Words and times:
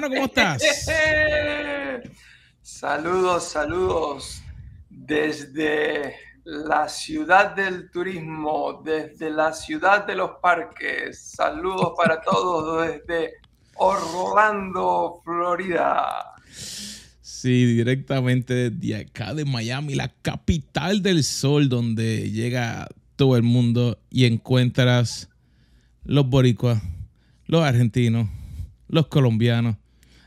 hermano, 0.00 0.14
¿cómo 0.14 0.26
estás? 0.26 0.62
saludos, 2.62 3.44
saludos 3.44 4.42
desde 4.88 6.14
la 6.44 6.88
ciudad 6.88 7.54
del 7.54 7.90
turismo, 7.90 8.82
desde 8.84 9.30
la 9.30 9.52
ciudad 9.52 10.06
de 10.06 10.16
los 10.16 10.32
parques. 10.42 11.20
Saludos 11.20 11.92
para 11.96 12.20
todos 12.22 12.86
desde 12.86 13.34
Orlando, 13.76 15.20
Florida. 15.24 16.34
Sí, 17.20 17.64
directamente 17.64 18.70
de 18.70 18.96
acá 18.96 19.34
de 19.34 19.44
Miami, 19.44 19.94
la 19.94 20.08
capital 20.22 21.02
del 21.02 21.24
sol, 21.24 21.68
donde 21.68 22.30
llega 22.30 22.88
todo 23.16 23.36
el 23.36 23.42
mundo 23.42 23.98
y 24.10 24.24
encuentras 24.24 25.28
los 26.04 26.28
boricuas, 26.28 26.82
los 27.46 27.62
argentinos, 27.62 28.28
los 28.88 29.06
colombianos. 29.06 29.76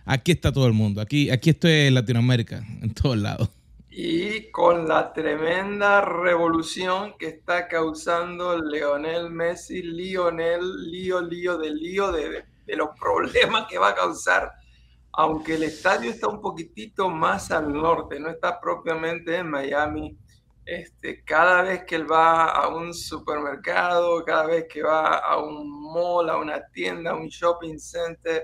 Aquí 0.05 0.33
está 0.33 0.51
todo 0.51 0.67
el 0.67 0.73
mundo. 0.73 1.01
Aquí, 1.01 1.29
aquí 1.29 1.51
estoy 1.51 1.71
en 1.87 1.93
Latinoamérica, 1.95 2.63
en 2.81 2.93
todos 2.93 3.17
lados. 3.17 3.49
Y 3.89 4.49
con 4.51 4.87
la 4.87 5.13
tremenda 5.13 6.01
revolución 6.01 7.13
que 7.19 7.27
está 7.27 7.67
causando 7.67 8.57
Leonel 8.57 9.29
Messi, 9.29 9.83
Lionel, 9.83 10.91
lío, 10.91 11.21
lío 11.21 11.57
de 11.57 11.71
lío 11.71 12.11
de, 12.11 12.43
de 12.65 12.75
los 12.75 12.89
problemas 12.99 13.67
que 13.69 13.77
va 13.77 13.89
a 13.89 13.95
causar, 13.95 14.51
aunque 15.11 15.55
el 15.55 15.63
estadio 15.63 16.09
está 16.09 16.27
un 16.27 16.41
poquitito 16.41 17.07
más 17.09 17.51
al 17.51 17.71
norte, 17.71 18.19
no 18.19 18.29
está 18.29 18.59
propiamente 18.59 19.37
en 19.37 19.49
Miami. 19.49 20.17
Este, 20.65 21.23
cada 21.23 21.61
vez 21.61 21.83
que 21.83 21.95
él 21.95 22.11
va 22.11 22.47
a 22.47 22.69
un 22.69 22.93
supermercado, 22.93 24.23
cada 24.23 24.47
vez 24.47 24.65
que 24.67 24.81
va 24.81 25.17
a 25.17 25.37
un 25.37 25.69
mall, 25.69 26.29
a 26.29 26.37
una 26.37 26.65
tienda, 26.67 27.11
a 27.11 27.15
un 27.15 27.27
shopping 27.27 27.77
center, 27.77 28.41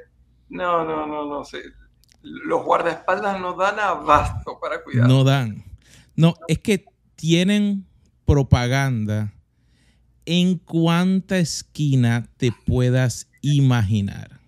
no, 0.50 0.84
no, 0.84 1.06
no, 1.06 1.26
no 1.26 1.44
sé. 1.44 1.62
Los 2.22 2.66
guardaespaldas 2.66 3.40
no 3.40 3.54
dan 3.54 3.80
abasto 3.80 4.60
para 4.60 4.84
cuidar. 4.84 5.08
No 5.08 5.24
dan. 5.24 5.64
No, 6.16 6.34
es 6.48 6.60
que 6.60 6.86
tienen 7.16 7.86
propaganda 8.26 9.32
en 10.26 10.58
cuánta 10.58 11.38
esquina 11.38 12.28
te 12.38 12.52
puedas 12.66 13.30
imaginar. 13.42 14.40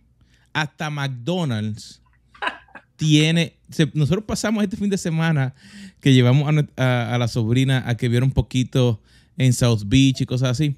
Hasta 0.54 0.90
McDonald's 0.90 2.02
tiene. 2.98 3.58
nosotros 3.94 4.25
pasamos 4.25 4.64
este 4.64 4.75
fin 4.78 4.90
de 4.90 4.98
semana 4.98 5.54
que 6.02 6.14
llevamos 6.14 6.54
a, 6.75 7.18
la 7.18 7.28
sobrina 7.28 7.84
a 7.88 7.96
que 7.96 8.09
viera 8.09 8.25
un 8.25 8.31
poquito 8.31 9.02
en 9.38 9.54
South 9.54 9.84
Beach 9.86 10.22
y 10.22 10.25
cosas 10.25 10.50
así. 10.50 10.75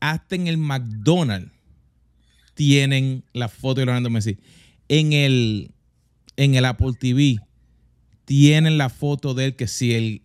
Hasta 0.00 0.34
en 0.34 0.46
el 0.46 0.56
McDonald's 0.56 1.57
tienen 2.58 3.22
la 3.32 3.48
foto 3.48 3.78
de 3.78 3.86
Leonardo 3.86 4.10
Messi. 4.10 4.36
En 4.88 5.12
el, 5.12 5.70
en 6.36 6.56
el 6.56 6.64
Apple 6.64 6.92
TV 6.98 7.38
tienen 8.24 8.78
la 8.78 8.88
foto 8.88 9.32
de 9.32 9.44
él 9.44 9.54
que 9.54 9.68
si 9.68 9.94
él 9.94 10.22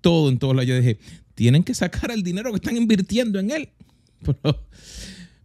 todo 0.00 0.30
en 0.30 0.38
todos 0.38 0.56
lados. 0.56 0.66
Yo 0.66 0.78
dije, 0.78 0.98
tienen 1.34 1.64
que 1.64 1.74
sacar 1.74 2.10
el 2.10 2.22
dinero 2.22 2.52
que 2.52 2.56
están 2.56 2.78
invirtiendo 2.78 3.38
en 3.38 3.50
él. 3.50 3.68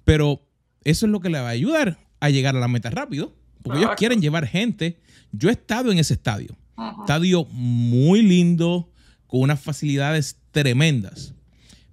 Pero, 0.06 0.48
eso 0.86 1.08
es 1.08 1.12
lo 1.12 1.20
que 1.20 1.28
le 1.28 1.42
va 1.42 1.48
a 1.48 1.52
ayudar 1.52 2.00
a 2.22 2.30
llegar 2.30 2.56
a 2.56 2.60
la 2.62 2.70
meta 2.70 2.90
rápido. 2.90 3.36
Porque 3.62 3.80
ellos 3.80 3.92
quieren 3.98 4.22
llevar 4.22 4.48
gente. 4.48 5.02
Yo 5.34 5.50
he 5.50 5.52
estado 5.52 5.92
en 5.92 5.98
ese 5.98 6.14
estadio. 6.14 6.56
Estadio 7.02 7.44
muy 7.52 8.22
lindo, 8.22 8.90
con 9.28 9.42
unas 9.42 9.60
facilidades 9.60 10.38
tremendas. 10.52 11.34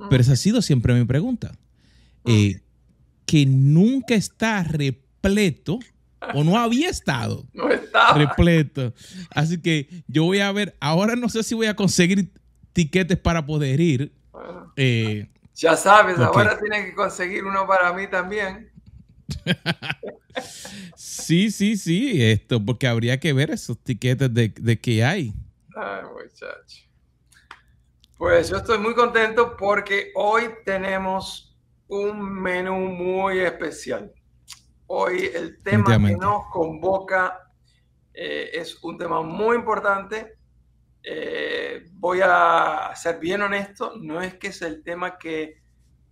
Pero 0.08 0.22
esa 0.22 0.34
ha 0.34 0.36
sido 0.36 0.62
siempre 0.62 0.94
mi 0.94 1.04
pregunta. 1.04 1.50
Eh, 2.26 2.60
que 3.30 3.46
nunca 3.46 4.16
está 4.16 4.64
repleto 4.64 5.78
o 6.34 6.42
no 6.42 6.58
había 6.58 6.90
estado 6.90 7.46
no 7.52 7.70
estaba. 7.70 8.18
repleto. 8.18 8.92
Así 9.30 9.62
que 9.62 10.02
yo 10.08 10.24
voy 10.24 10.40
a 10.40 10.50
ver, 10.50 10.76
ahora 10.80 11.14
no 11.14 11.28
sé 11.28 11.44
si 11.44 11.54
voy 11.54 11.68
a 11.68 11.76
conseguir 11.76 12.32
tiquetes 12.72 13.16
para 13.16 13.46
poder 13.46 13.78
ir. 13.80 14.12
Eh, 14.74 15.30
ya 15.54 15.76
sabes, 15.76 16.18
ahora 16.18 16.58
tienes 16.58 16.86
que 16.86 16.94
conseguir 16.96 17.44
uno 17.44 17.68
para 17.68 17.92
mí 17.92 18.08
también. 18.08 18.72
sí, 20.96 21.52
sí, 21.52 21.76
sí, 21.76 22.20
esto, 22.24 22.60
porque 22.64 22.88
habría 22.88 23.20
que 23.20 23.32
ver 23.32 23.52
esos 23.52 23.78
tiquetes 23.78 24.34
de, 24.34 24.48
de 24.48 24.80
que 24.80 25.04
hay. 25.04 25.32
Ay, 25.76 26.02
muchacho. 26.02 26.84
Pues 28.18 28.50
yo 28.50 28.56
estoy 28.56 28.78
muy 28.78 28.94
contento 28.94 29.56
porque 29.56 30.10
hoy 30.16 30.48
tenemos 30.64 31.49
un 31.90 32.20
menú 32.32 32.76
muy 32.76 33.40
especial. 33.40 34.12
Hoy 34.86 35.30
el 35.34 35.62
tema 35.62 35.98
que 35.98 36.16
nos 36.16 36.46
convoca 36.50 37.52
eh, 38.14 38.50
es 38.54 38.82
un 38.82 38.98
tema 38.98 39.22
muy 39.22 39.56
importante 39.56 40.40
eh, 41.02 41.86
voy 41.92 42.20
a 42.22 42.92
ser 42.94 43.18
bien 43.18 43.40
honesto, 43.40 43.94
no 43.96 44.20
es 44.20 44.34
que 44.34 44.48
es 44.48 44.60
el 44.62 44.82
tema 44.82 45.16
que 45.16 45.62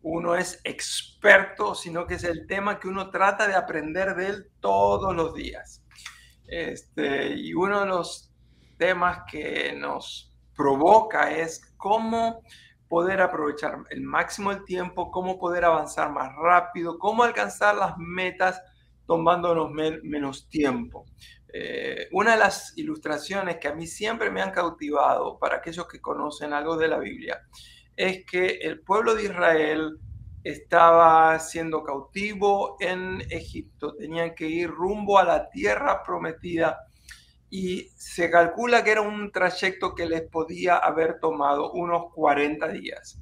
uno 0.01 0.35
es 0.35 0.61
experto, 0.65 1.75
sino 1.75 2.07
que 2.07 2.15
es 2.15 2.25
el 2.25 2.47
tema 2.47 2.81
que 2.81 2.89
uno 2.89 3.11
trata 3.11 3.47
de 3.47 3.55
aprender 3.55 4.15
de 4.15 4.29
él 4.29 4.51
todos 4.61 5.15
los 5.15 5.35
días. 5.35 5.85
Este, 6.47 7.35
y 7.35 7.53
uno 7.53 7.81
de 7.81 7.87
los 7.87 8.33
temas 8.79 9.25
que 9.31 9.75
nos 9.75 10.33
provoca 10.57 11.33
es 11.33 11.75
cómo 11.77 12.43
poder 12.89 13.21
aprovechar 13.21 13.85
el 13.91 14.03
máximo 14.03 14.51
el 14.51 14.65
tiempo, 14.65 15.11
cómo 15.11 15.39
poder 15.39 15.65
avanzar 15.65 16.11
más 16.11 16.35
rápido, 16.37 16.99
cómo 16.99 17.23
alcanzar 17.23 17.77
las 17.77 17.97
metas 17.99 18.61
tomándonos 19.07 19.71
menos 19.71 20.49
tiempo. 20.49 21.07
Eh, 21.53 22.09
una 22.13 22.33
de 22.33 22.39
las 22.39 22.77
ilustraciones 22.77 23.57
que 23.57 23.69
a 23.69 23.75
mí 23.75 23.87
siempre 23.87 24.31
me 24.31 24.43
han 24.43 24.51
cautivado 24.51 25.39
para 25.39 25.57
aquellos 25.57 25.89
que 25.89 26.01
conocen 26.01 26.53
algo 26.53 26.77
de 26.77 26.89
la 26.89 26.99
Biblia 26.99 27.41
es 27.97 28.25
que 28.27 28.59
el 28.63 28.81
pueblo 28.81 29.15
de 29.15 29.25
Israel 29.25 29.99
estaba 30.45 31.39
siendo 31.41 31.83
cautivo 31.83 32.77
en 32.81 33.21
Egipto, 33.31 33.95
tenían 33.97 34.35
que 34.35 34.47
ir 34.47 34.71
rumbo 34.71 35.19
a 35.19 35.25
la 35.25 35.51
tierra 35.51 36.03
prometida 36.03 36.79
y 37.51 37.91
se 37.97 38.31
calcula 38.31 38.85
que 38.85 38.93
era 38.93 39.01
un 39.01 39.33
trayecto 39.33 39.95
que 39.95 40.07
les 40.07 40.23
podía 40.23 40.77
haber 40.77 41.19
tomado 41.21 41.73
unos 41.73 42.13
40 42.15 42.69
días. 42.69 43.19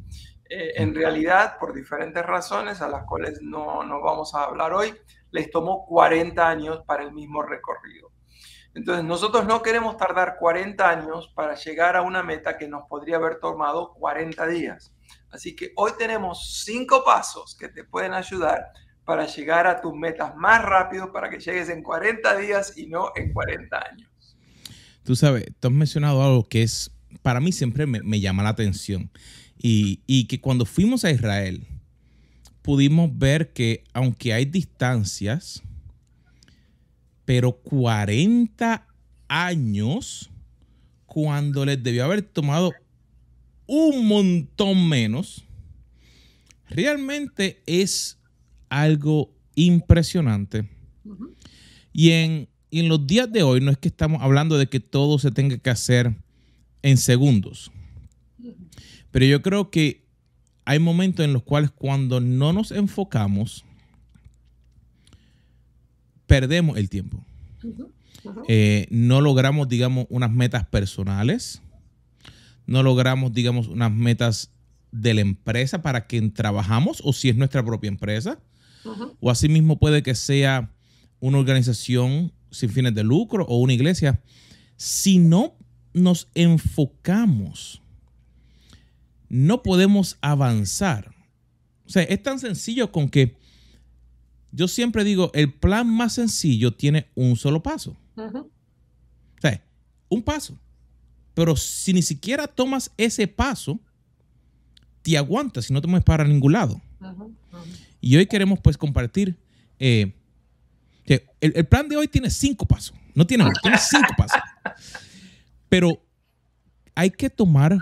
Eh, 0.49 0.75
en 0.77 0.95
realidad, 0.95 1.59
por 1.59 1.73
diferentes 1.73 2.25
razones 2.25 2.81
a 2.81 2.89
las 2.89 3.05
cuales 3.05 3.41
no, 3.43 3.83
no 3.85 4.01
vamos 4.01 4.35
a 4.35 4.45
hablar 4.45 4.73
hoy, 4.73 4.95
les 5.31 5.51
tomó 5.51 5.85
40 5.87 6.49
años 6.49 6.83
para 6.87 7.03
el 7.03 7.13
mismo 7.13 7.43
recorrido. 7.43 8.11
Entonces, 8.75 9.05
nosotros 9.05 9.47
no 9.47 9.63
queremos 9.63 9.97
tardar 9.97 10.37
40 10.39 10.89
años 10.89 11.33
para 11.35 11.55
llegar 11.55 11.97
a 11.97 12.03
una 12.03 12.23
meta 12.23 12.59
que 12.59 12.69
nos 12.69 12.87
podría 12.89 13.17
haber 13.17 13.41
tomado 13.41 13.95
40 13.95 14.47
días. 14.49 14.95
Así 15.31 15.57
que 15.57 15.73
hoy 15.77 15.93
tenemos 15.99 16.63
cinco 16.65 17.03
pasos 17.05 17.57
que 17.59 17.69
te 17.69 17.85
pueden 17.85 18.13
ayudar 18.13 18.73
para 19.05 19.25
llegar 19.25 19.67
a 19.67 19.81
tus 19.81 19.95
metas 19.95 20.37
más 20.37 20.63
rápido, 20.63 21.13
para 21.13 21.31
que 21.31 21.39
llegues 21.39 21.69
en 21.71 21.83
40 21.83 22.37
días 22.37 22.77
y 22.77 22.87
no 22.89 23.13
en 23.15 23.33
40 23.33 23.77
años. 23.79 24.11
Tú 25.07 25.17
sabes, 25.17 25.47
tú 25.61 25.69
has 25.69 25.75
mencionado 25.75 26.23
algo 26.23 26.49
que 26.49 26.63
es, 26.63 26.91
para 27.23 27.41
mí 27.41 27.53
siempre 27.53 27.87
me, 27.87 28.21
llama 28.21 28.43
la 28.43 28.51
atención. 28.51 29.11
Y, 29.57 30.01
y 30.07 30.25
que 30.25 30.41
cuando 30.41 30.67
fuimos 30.67 31.05
a 31.05 31.11
Israel, 31.11 31.65
pudimos 32.61 33.17
ver 33.17 33.53
que 33.53 33.85
aunque 33.93 34.33
hay 34.33 34.45
distancias, 34.45 35.63
pero 37.25 37.53
40 37.53 38.87
años 39.29 40.31
cuando 41.07 41.65
les 41.65 41.83
debió 41.83 42.05
haber 42.05 42.23
tomado 42.23 42.73
un 43.67 44.07
montón 44.07 44.89
menos, 44.89 45.45
realmente 46.69 47.63
es 47.67 48.19
algo 48.69 49.33
impresionante. 49.55 50.69
y, 51.93 52.11
en, 52.11 52.49
y 52.71 52.81
en 52.81 52.89
los 52.89 53.07
días 53.07 53.31
de 53.31 53.43
hoy 53.43 53.61
no 53.61 53.71
es 53.71 53.79
que 53.79 53.89
estamos 53.89 54.23
hablando 54.23 54.59
de 54.59 54.69
que 54.69 54.81
todo 54.81 55.19
se 55.19 55.31
tenga 55.31 55.57
que 55.59 55.71
hacer 55.71 56.15
en 56.83 56.97
segundos, 56.97 57.71
pero 59.11 59.25
yo 59.25 59.43
creo 59.43 59.71
que 59.71 60.07
hay 60.65 60.79
momentos 60.79 61.25
en 61.25 61.33
los 61.33 61.43
cuales 61.43 61.71
cuando 61.71 62.21
no 62.21 62.53
nos 62.53 62.73
enfocamos, 62.73 63.65
perdemos 66.27 66.77
el 66.77 66.91
tiempo. 66.91 67.25
Eh, 68.49 68.87
no 68.91 69.21
logramos, 69.21 69.69
digamos, 69.69 70.07
unas 70.11 70.31
metas 70.31 70.67
personales. 70.67 71.63
No 72.67 72.83
logramos, 72.83 73.33
digamos, 73.33 73.69
unas 73.69 73.93
metas 73.93 74.51
de 74.91 75.15
la 75.15 75.21
empresa 75.21 75.83
para 75.83 76.07
quien 76.07 76.33
trabajamos 76.33 77.01
o 77.05 77.13
si 77.13 77.29
es 77.29 77.37
nuestra 77.37 77.65
propia 77.65 77.89
empresa. 77.89 78.41
O 79.21 79.31
asimismo 79.31 79.79
puede 79.79 80.03
que 80.03 80.15
sea 80.15 80.71
una 81.21 81.39
organización 81.39 82.33
sin 82.51 82.71
fines 82.71 82.95
de 82.95 83.05
lucro 83.05 83.45
o 83.47 83.59
una 83.59 83.73
iglesia. 83.73 84.21
Si 84.77 85.19
no 85.19 85.55
nos 85.93 86.29
enfocamos, 86.35 87.83
no 89.29 89.63
podemos 89.63 90.19
avanzar. 90.21 91.15
O 91.87 91.91
sea, 91.91 92.03
es 92.03 92.23
tan 92.23 92.39
sencillo 92.39 92.93
con 92.93 93.09
que 93.09 93.37
yo 94.53 94.69
siempre 94.69 95.05
digo, 95.05 95.31
el 95.35 95.53
plan 95.53 95.89
más 95.89 96.15
sencillo 96.15 96.73
tiene 96.73 97.09
un 97.15 97.37
solo 97.37 97.63
paso. 97.63 97.97
O 98.17 98.51
sea, 99.41 99.63
un 100.09 100.23
paso. 100.23 100.59
Pero 101.35 101.57
si 101.57 101.93
ni 101.93 102.03
siquiera 102.03 102.47
tomas 102.47 102.91
ese 102.97 103.29
paso, 103.29 103.79
te 105.03 105.19
aguantas 105.19 105.69
y 105.69 105.73
no 105.73 105.81
te 105.81 105.89
mueves 105.89 106.05
para 106.05 106.25
ningún 106.25 106.53
lado. 106.53 106.81
Y 108.01 108.17
hoy 108.17 108.27
queremos 108.27 108.59
pues 108.61 108.79
compartir 108.79 109.37
eh, 109.79 110.15
que 111.07 111.27
el, 111.41 111.65
plan 111.67 111.89
de 111.89 111.97
hoy 111.97 112.09
tiene 112.09 112.31
cinco 112.31 112.67
pasos. 112.67 112.97
No 113.15 113.27
tiene 113.27 113.45
más, 113.45 113.55
tiene 113.63 113.79
cinco 113.79 114.09
pasos. 114.17 114.41
Pero 115.69 116.03
hay 116.95 117.11
que 117.11 117.31
tomar 117.31 117.79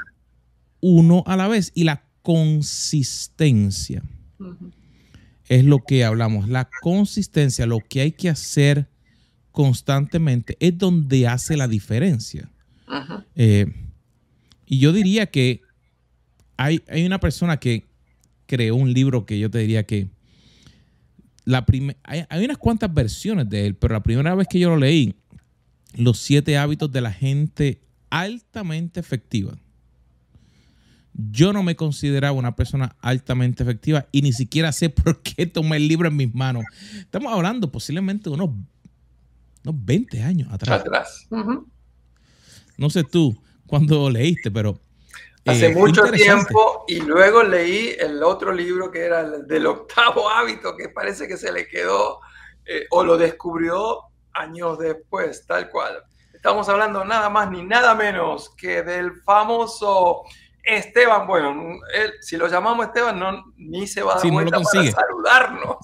uno 0.80 1.24
a 1.26 1.36
la 1.36 1.48
vez 1.48 1.72
y 1.74 1.84
la 1.84 2.04
consistencia 2.22 4.02
es 5.48 5.64
lo 5.64 5.78
que 5.78 6.04
hablamos. 6.04 6.48
La 6.48 6.68
consistencia, 6.82 7.66
lo 7.66 7.80
que 7.80 8.02
hay 8.02 8.12
que 8.12 8.28
hacer 8.28 8.88
constantemente 9.52 10.56
es 10.60 10.76
donde 10.76 11.26
hace 11.26 11.56
la 11.56 11.68
diferencia. 11.68 12.50
Eh, 13.34 13.66
y 14.66 14.78
yo 14.78 14.92
diría 14.92 15.26
que 15.26 15.62
hay, 16.56 16.82
hay, 16.88 17.04
una 17.04 17.18
persona 17.18 17.58
que 17.58 17.84
creó 18.46 18.76
un 18.76 18.92
libro 18.92 19.26
que 19.26 19.38
yo 19.38 19.50
te 19.50 19.58
diría 19.58 19.84
que 19.84 20.08
la 21.44 21.64
hay, 22.04 22.24
hay, 22.28 22.44
unas 22.44 22.58
cuantas 22.58 22.92
versiones 22.92 23.48
de 23.48 23.66
él, 23.66 23.76
pero 23.76 23.94
la 23.94 24.02
primera 24.02 24.34
vez 24.34 24.48
que 24.48 24.58
yo 24.58 24.70
lo 24.70 24.76
leí, 24.76 25.14
Los 25.94 26.18
siete 26.18 26.58
hábitos 26.58 26.90
de 26.90 27.00
la 27.00 27.12
gente 27.12 27.80
altamente 28.10 29.00
efectiva. 29.00 29.56
Yo 31.12 31.52
no 31.52 31.62
me 31.62 31.76
consideraba 31.76 32.32
una 32.36 32.56
persona 32.56 32.96
altamente 33.00 33.62
efectiva 33.62 34.06
y 34.10 34.22
ni 34.22 34.32
siquiera 34.32 34.72
sé 34.72 34.88
por 34.90 35.22
qué 35.22 35.46
tomé 35.46 35.76
el 35.76 35.86
libro 35.88 36.08
en 36.08 36.16
mis 36.16 36.34
manos. 36.34 36.64
Estamos 36.98 37.32
hablando 37.32 37.70
posiblemente 37.70 38.30
de 38.30 38.34
unos, 38.34 38.50
unos 39.64 39.84
20 39.84 40.22
años 40.22 40.52
atrás. 40.52 40.80
Atrás. 40.80 41.28
No 42.76 42.90
sé 42.90 43.04
tú 43.04 43.40
cuándo 43.66 44.10
leíste, 44.10 44.50
pero... 44.50 44.80
Hace 45.46 45.66
eh, 45.66 45.74
mucho 45.74 46.04
tiempo 46.10 46.84
y 46.88 47.00
luego 47.00 47.42
leí 47.42 47.94
el 47.98 48.22
otro 48.22 48.52
libro 48.52 48.90
que 48.90 49.04
era 49.04 49.20
el 49.20 49.46
del 49.46 49.66
octavo 49.66 50.28
hábito, 50.30 50.76
que 50.76 50.88
parece 50.88 51.28
que 51.28 51.36
se 51.36 51.52
le 51.52 51.68
quedó 51.68 52.20
eh, 52.64 52.86
o 52.90 53.04
lo 53.04 53.18
descubrió 53.18 54.00
años 54.32 54.78
después, 54.78 55.46
tal 55.46 55.68
cual. 55.70 56.02
Estamos 56.32 56.68
hablando 56.68 57.04
nada 57.04 57.28
más 57.28 57.50
ni 57.50 57.62
nada 57.62 57.94
menos 57.94 58.54
que 58.56 58.82
del 58.82 59.12
famoso 59.22 60.22
Esteban, 60.62 61.26
bueno, 61.26 61.78
él, 61.92 62.14
si 62.20 62.38
lo 62.38 62.48
llamamos 62.48 62.86
Esteban, 62.86 63.18
no, 63.18 63.44
ni 63.56 63.86
se 63.86 64.02
va 64.02 64.14
a 64.14 64.18
dar 64.18 64.30
vuelta 64.30 64.60
para 64.60 64.90
saludarnos. 64.90 65.76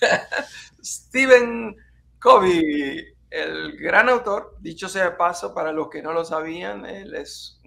Stephen 0.84 1.74
Covey, 2.18 3.14
el 3.30 3.76
gran 3.78 4.10
autor, 4.10 4.56
dicho 4.60 4.90
sea 4.90 5.04
de 5.04 5.10
paso, 5.12 5.54
para 5.54 5.72
los 5.72 5.88
que 5.88 6.02
no 6.02 6.12
lo 6.12 6.24
sabían, 6.24 6.84
él 6.84 7.14
es 7.14 7.60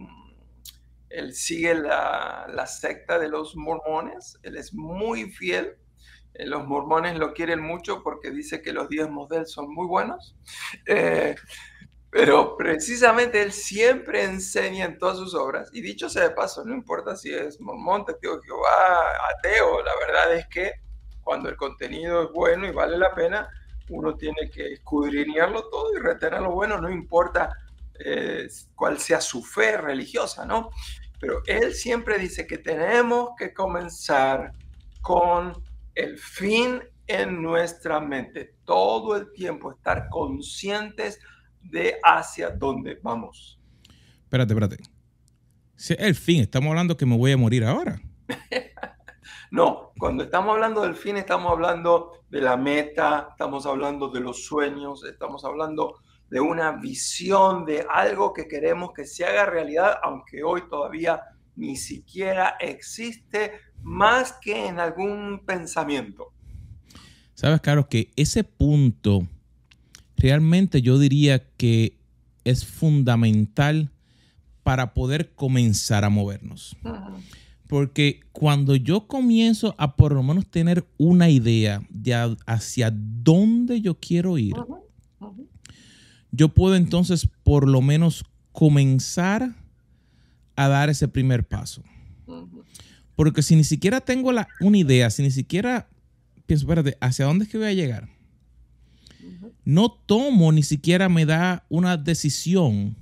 él 1.09 1.33
sigue 1.33 1.75
la, 1.75 2.65
secta 2.67 3.19
de 3.19 3.29
los 3.29 3.55
mormones, 3.55 4.37
él 4.43 4.57
es 4.57 4.73
muy 4.73 5.31
fiel. 5.31 5.77
Eh, 6.33 6.45
los 6.45 6.67
mormones 6.67 7.17
lo 7.17 7.33
quieren 7.33 7.61
mucho 7.61 8.03
porque 8.03 8.31
dice 8.31 8.61
que 8.61 8.73
los 8.73 8.89
diezmos 8.89 9.29
de 9.29 9.37
él 9.37 9.47
son 9.47 9.73
muy 9.73 9.87
buenos. 9.87 10.35
Eh, 10.85 11.35
pero 12.11 12.57
precisamente 12.57 13.41
él 13.41 13.51
siempre 13.51 14.23
enseña 14.23 14.85
en 14.85 14.97
todas 14.97 15.17
sus 15.17 15.35
obras, 15.35 15.69
y 15.71 15.81
dicho 15.81 16.09
sea 16.09 16.23
de 16.23 16.31
paso, 16.31 16.65
no 16.65 16.73
importa 16.73 17.15
si 17.15 17.31
es 17.31 17.61
mormón, 17.61 18.03
testigo 18.03 18.37
de 18.37 18.43
Jehová, 18.47 19.03
ateo, 19.37 19.83
la 19.83 19.91
verdad 20.07 20.35
es 20.35 20.47
que 20.47 20.73
cuando 21.21 21.49
el 21.49 21.55
contenido 21.55 22.23
es 22.23 22.31
bueno 22.31 22.67
y 22.67 22.71
vale 22.71 22.97
la 22.97 23.13
pena, 23.13 23.47
uno 23.89 24.15
tiene 24.15 24.49
que 24.51 24.73
escudriñarlo 24.73 25.69
todo 25.69 25.95
y 25.95 25.99
retener 25.99 26.41
lo 26.41 26.51
bueno, 26.51 26.81
no 26.81 26.89
importa 26.89 27.55
eh, 28.03 28.47
cuál 28.75 28.97
sea 28.99 29.21
su 29.21 29.43
fe 29.43 29.77
religiosa, 29.77 30.45
¿no? 30.45 30.69
Pero 31.19 31.41
él 31.45 31.73
siempre 31.73 32.17
dice 32.17 32.47
que 32.47 32.57
tenemos 32.57 33.31
que 33.37 33.53
comenzar 33.53 34.53
con 35.01 35.53
el 35.95 36.17
fin 36.17 36.81
en 37.07 37.41
nuestra 37.41 37.99
mente, 37.99 38.55
todo 38.63 39.17
el 39.17 39.31
tiempo 39.33 39.71
estar 39.71 40.07
conscientes 40.09 41.19
de 41.61 41.97
hacia 42.03 42.51
dónde 42.51 42.99
vamos. 43.01 43.59
Espérate, 44.23 44.53
espérate. 44.53 44.77
Si 45.75 45.95
el 45.97 46.13
fin, 46.13 46.41
estamos 46.41 46.69
hablando 46.69 46.95
que 46.95 47.05
me 47.05 47.17
voy 47.17 47.31
a 47.31 47.37
morir 47.37 47.65
ahora. 47.65 47.99
no, 49.51 49.91
cuando 49.97 50.23
estamos 50.23 50.53
hablando 50.53 50.81
del 50.81 50.95
fin, 50.95 51.17
estamos 51.17 51.51
hablando 51.51 52.11
de 52.29 52.41
la 52.41 52.55
meta, 52.55 53.29
estamos 53.31 53.65
hablando 53.65 54.09
de 54.09 54.19
los 54.19 54.45
sueños, 54.45 55.03
estamos 55.03 55.43
hablando 55.43 55.95
de 56.29 56.39
una 56.39 56.73
visión, 56.73 57.65
de 57.65 57.85
algo 57.89 58.33
que 58.33 58.47
queremos 58.47 58.91
que 58.93 59.05
se 59.05 59.25
haga 59.25 59.45
realidad, 59.45 59.95
aunque 60.03 60.43
hoy 60.43 60.61
todavía 60.69 61.21
ni 61.55 61.75
siquiera 61.75 62.55
existe 62.59 63.51
más 63.81 64.33
que 64.41 64.67
en 64.67 64.79
algún 64.79 65.41
pensamiento. 65.45 66.31
Sabes, 67.33 67.61
Carlos, 67.61 67.87
que 67.89 68.11
ese 68.15 68.43
punto 68.43 69.27
realmente 70.17 70.81
yo 70.81 70.99
diría 70.99 71.49
que 71.55 71.97
es 72.43 72.65
fundamental 72.65 73.89
para 74.63 74.93
poder 74.93 75.33
comenzar 75.33 76.03
a 76.03 76.09
movernos. 76.09 76.75
Porque 77.67 78.21
cuando 78.31 78.75
yo 78.75 79.07
comienzo 79.07 79.75
a 79.77 79.95
por 79.95 80.13
lo 80.13 80.23
menos 80.23 80.47
tener 80.47 80.85
una 80.97 81.29
idea 81.29 81.81
de 81.89 82.35
hacia 82.45 82.91
dónde 82.91 83.81
yo 83.81 83.99
quiero 83.99 84.37
ir, 84.37 84.55
yo 86.31 86.49
puedo 86.49 86.75
entonces 86.75 87.27
por 87.43 87.67
lo 87.67 87.81
menos 87.81 88.25
comenzar 88.51 89.55
a 90.55 90.67
dar 90.67 90.89
ese 90.89 91.07
primer 91.07 91.47
paso. 91.47 91.83
Porque 93.15 93.41
si 93.41 93.55
ni 93.55 93.63
siquiera 93.63 94.01
tengo 94.01 94.31
la, 94.31 94.47
una 94.61 94.77
idea, 94.77 95.09
si 95.09 95.23
ni 95.23 95.31
siquiera 95.31 95.89
pienso, 96.45 96.65
espérate, 96.65 96.97
¿hacia 97.01 97.25
dónde 97.25 97.45
es 97.45 97.51
que 97.51 97.57
voy 97.57 97.67
a 97.67 97.73
llegar? 97.73 98.09
no 99.69 99.91
tomo 99.91 100.51
ni 100.51 100.63
siquiera 100.63 101.09
me 101.09 101.27
da 101.27 101.63
una 101.69 101.95
decisión 101.95 102.95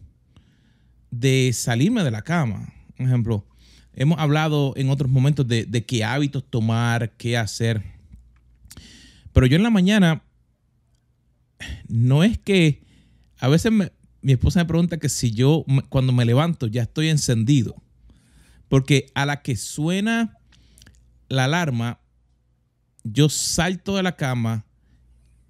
de 1.10 1.54
salirme 1.54 2.04
de 2.04 2.12
la 2.12 2.24
cama. 2.24 2.74
Por 2.98 3.06
ejemplo, 3.06 3.46
hemos 3.94 4.20
hablado 4.20 4.74
en 4.76 4.90
otros 4.90 5.10
momentos 5.10 5.48
de, 5.48 5.86
qué 5.88 6.04
hábitos 6.04 6.44
tomar, 6.50 7.12
qué 7.12 7.38
hacer. 7.38 7.84
Pero 9.32 9.46
yo 9.46 9.56
en 9.56 9.64
la 9.64 9.70
mañana, 9.70 10.24
no 11.88 12.26
es 12.26 12.38
que 12.38 12.84
a 13.40 13.48
veces 13.48 13.72
mi 14.22 14.32
esposa 14.32 14.60
me 14.60 14.66
pregunta 14.66 14.98
que 14.98 15.10
si 15.10 15.32
yo 15.32 15.66
cuando 15.90 16.14
me 16.14 16.26
levanto 16.26 16.68
ya 16.68 16.84
estoy 16.84 17.10
encendido. 17.10 17.76
Porque 18.68 19.12
a 19.16 19.26
la 19.26 19.42
que 19.42 19.56
suena 19.56 20.38
la 21.30 21.46
alarma, 21.46 22.00
yo 23.04 23.30
salto 23.30 23.96
de 23.96 24.04
la 24.04 24.16
cama, 24.18 24.68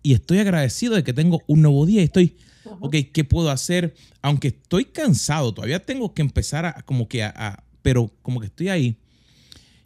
y 0.07 0.13
estoy 0.13 0.39
agradecido 0.39 0.95
de 0.95 1.03
que 1.03 1.11
tengo 1.11 1.43
un 1.47 1.61
nuevo 1.61 1.85
día 1.85 2.01
estoy, 2.01 2.37
ok, 2.79 2.95
¿qué 3.13 3.25
puedo 3.25 3.51
hacer? 3.51 3.93
Aunque 4.21 4.47
estoy 4.49 4.85
cansado, 4.85 5.53
todavía 5.53 5.85
tengo 5.85 6.13
que 6.13 6.21
empezar 6.21 6.65
a, 6.65 6.81
como 6.83 7.09
que 7.09 7.23
a, 7.23 7.63
pero 7.81 8.09
como 8.21 8.39
que 8.39 8.45
estoy 8.45 8.69
ahí. 8.69 8.97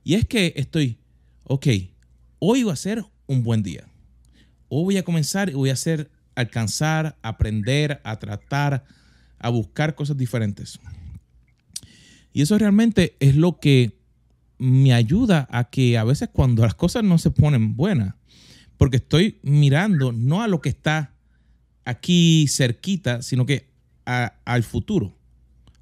Y 0.04 0.14
es 0.14 0.28
que 0.28 0.54
estoy, 0.58 1.00
ok, 1.46 1.68
hoy 2.38 2.62
va 2.62 2.74
a 2.74 2.76
ser 2.76 3.04
un 3.26 3.42
buen 3.42 3.64
día. 3.64 3.88
Hoy 4.68 4.84
voy 4.84 4.98
a 4.98 5.04
comenzar 5.04 5.50
y 5.50 5.54
voy 5.54 5.72
a 5.72 5.74
hacer, 5.74 6.12
alcanzar, 6.42 7.18
aprender, 7.22 8.02
a 8.04 8.18
tratar, 8.20 8.84
a 9.40 9.50
buscar 9.50 9.96
cosas 9.96 10.18
diferentes. 10.18 10.80
Y 12.34 12.42
eso 12.42 12.58
realmente 12.58 13.16
es 13.20 13.36
lo 13.36 13.60
que 13.60 13.98
me 14.58 14.94
ayuda 14.94 15.48
a 15.50 15.66
que 15.66 15.98
a 15.98 16.04
veces 16.04 16.30
cuando 16.32 16.64
las 16.64 16.76
cosas 16.76 17.04
no 17.04 17.18
se 17.18 17.32
ponen 17.32 17.76
buenas, 17.76 18.16
porque 18.78 18.98
estoy 18.98 19.40
mirando 19.42 20.12
no 20.12 20.44
a 20.44 20.48
lo 20.48 20.62
que 20.62 20.70
está 20.70 21.14
aquí 21.84 22.46
cerquita, 22.48 23.22
sino 23.22 23.46
que 23.46 23.70
al 24.06 24.64
futuro, 24.64 25.16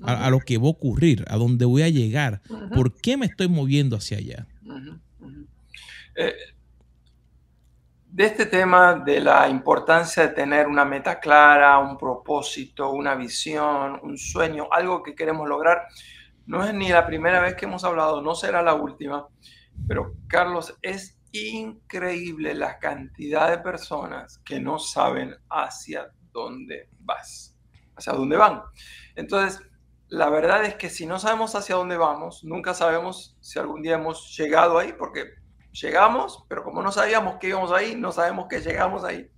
a, 0.01 0.29
lo 0.29 0.39
que 0.39 0.57
va 0.57 0.67
a 0.67 0.71
ocurrir, 0.71 1.25
a 1.27 1.35
dónde 1.35 1.65
voy 1.65 1.81
a 1.81 1.89
llegar, 1.89 2.41
por 2.73 2.95
qué 2.95 3.17
me 3.17 3.25
estoy 3.25 3.47
moviendo 3.47 3.97
hacia 3.97 4.17
allá. 4.17 4.47
Eh, 6.15 6.33
de 8.11 8.25
este 8.25 8.47
tema 8.47 8.95
de 8.95 9.19
la 9.19 9.47
importancia 9.47 10.23
de 10.23 10.33
tener 10.33 10.67
una 10.67 10.83
meta 10.83 11.19
clara, 11.19 11.77
un 11.77 11.97
propósito, 11.97 12.89
una 12.91 13.13
visión, 13.13 13.99
un 14.01 14.17
sueño, 14.17 14.67
algo 14.71 15.03
que 15.03 15.13
queremos 15.13 15.47
lograr, 15.47 15.87
no 16.47 16.65
es 16.65 16.73
ni 16.73 16.89
la 16.89 17.05
primera 17.05 17.39
vez 17.39 17.55
que 17.55 17.65
hemos 17.65 17.83
hablado, 17.83 18.21
no 18.21 18.33
será 18.33 18.63
la 18.63 18.73
última, 18.73 19.27
pero 19.87 20.15
Carlos, 20.27 20.75
es 20.81 21.19
increíble 21.31 22.55
la 22.55 22.79
cantidad 22.79 23.51
de 23.51 23.59
personas 23.59 24.39
que 24.39 24.59
no 24.59 24.79
saben 24.79 25.35
hacia 25.47 26.09
dónde 26.31 26.89
vas, 27.01 27.55
hacia 27.95 28.13
dónde 28.13 28.37
van. 28.37 28.63
Entonces, 29.15 29.61
la 30.07 30.31
verdad 30.31 30.65
es 30.65 30.73
que 30.73 30.89
si 30.89 31.05
no 31.05 31.19
sabemos 31.19 31.53
hacia 31.53 31.75
dónde 31.75 31.97
vamos, 31.97 32.43
nunca 32.43 32.73
sabemos 32.73 33.37
si 33.41 33.59
algún 33.59 33.83
día 33.83 33.95
hemos 33.95 34.35
llegado 34.35 34.79
ahí, 34.79 34.93
porque 34.93 35.25
llegamos, 35.81 36.45
pero 36.47 36.63
como 36.63 36.81
no 36.81 36.91
sabíamos 36.91 37.37
que 37.37 37.49
íbamos 37.49 37.71
ahí, 37.71 37.95
no 37.95 38.11
sabemos 38.11 38.47
que 38.47 38.61
llegamos 38.61 39.03
ahí. 39.03 39.29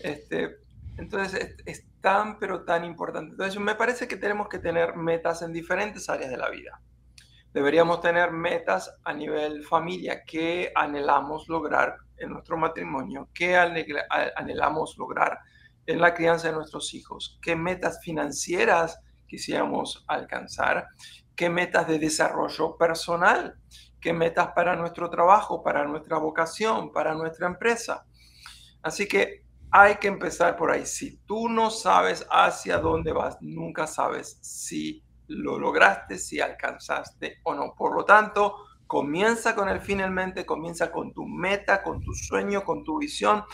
Este, 0.00 0.58
entonces 0.96 1.56
es, 1.64 1.84
tan, 2.00 2.38
pero 2.38 2.64
tan 2.64 2.84
importante. 2.84 3.32
Entonces 3.32 3.60
me 3.60 3.74
parece 3.74 4.06
que 4.06 4.16
tenemos 4.16 4.48
que 4.48 4.58
tener 4.58 4.94
metas 4.96 5.42
en 5.42 5.52
diferentes 5.52 6.08
áreas 6.08 6.30
de 6.30 6.36
la 6.36 6.48
vida. 6.48 6.80
Deberíamos 7.52 8.00
tener 8.00 8.30
metas 8.30 8.94
a 9.04 9.12
nivel 9.12 9.64
familia 9.64 10.22
que 10.24 10.70
anhelamos 10.74 11.48
lograr 11.48 11.96
en 12.16 12.30
nuestro 12.30 12.56
matrimonio, 12.56 13.28
que 13.34 13.56
anhelamos 13.56 14.96
lograr 14.96 15.40
en 15.86 16.00
la 16.00 16.14
crianza 16.14 16.48
de 16.48 16.54
nuestros 16.54 16.92
hijos, 16.94 17.38
qué 17.42 17.56
metas 17.56 18.00
financieras 18.02 19.00
quisiéramos 19.26 20.04
alcanzar, 20.06 20.86
qué 21.34 21.48
metas 21.48 21.88
de 21.88 21.98
desarrollo 21.98 22.76
personal, 22.76 23.56
qué 24.00 24.12
metas 24.12 24.48
para 24.54 24.76
nuestro 24.76 25.10
trabajo, 25.10 25.62
para 25.62 25.84
nuestra 25.84 26.18
vocación, 26.18 26.92
para 26.92 27.14
nuestra 27.14 27.46
empresa. 27.46 28.06
Así 28.82 29.06
que 29.06 29.44
hay 29.70 29.96
que 29.96 30.08
empezar 30.08 30.56
por 30.56 30.70
ahí. 30.70 30.86
Si 30.86 31.18
tú 31.26 31.48
no 31.48 31.70
sabes 31.70 32.26
hacia 32.30 32.78
dónde 32.78 33.12
vas, 33.12 33.38
nunca 33.40 33.86
sabes 33.86 34.38
si 34.40 35.02
lo 35.26 35.58
lograste, 35.58 36.18
si 36.18 36.40
alcanzaste 36.40 37.38
o 37.42 37.54
no. 37.54 37.74
Por 37.76 37.94
lo 37.94 38.04
tanto, 38.04 38.54
comienza 38.86 39.54
con 39.54 39.68
el 39.68 39.80
fin 39.80 40.00
en 40.00 40.14
mente, 40.14 40.46
comienza 40.46 40.90
con 40.90 41.12
tu 41.12 41.26
meta, 41.26 41.82
con 41.82 42.00
tu 42.00 42.14
sueño, 42.14 42.64
con 42.64 42.84
tu 42.84 42.98
visión. 42.98 43.44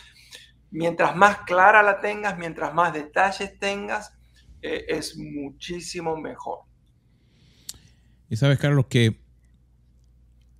Mientras 0.70 1.16
más 1.16 1.38
clara 1.38 1.82
la 1.82 2.00
tengas, 2.00 2.38
mientras 2.38 2.72
más 2.74 2.92
detalles 2.92 3.58
tengas, 3.58 4.16
eh, 4.62 4.84
es 4.88 5.16
muchísimo 5.16 6.16
mejor. 6.16 6.60
Y 8.30 8.36
sabes, 8.36 8.58
Carlos, 8.58 8.86
que 8.86 9.23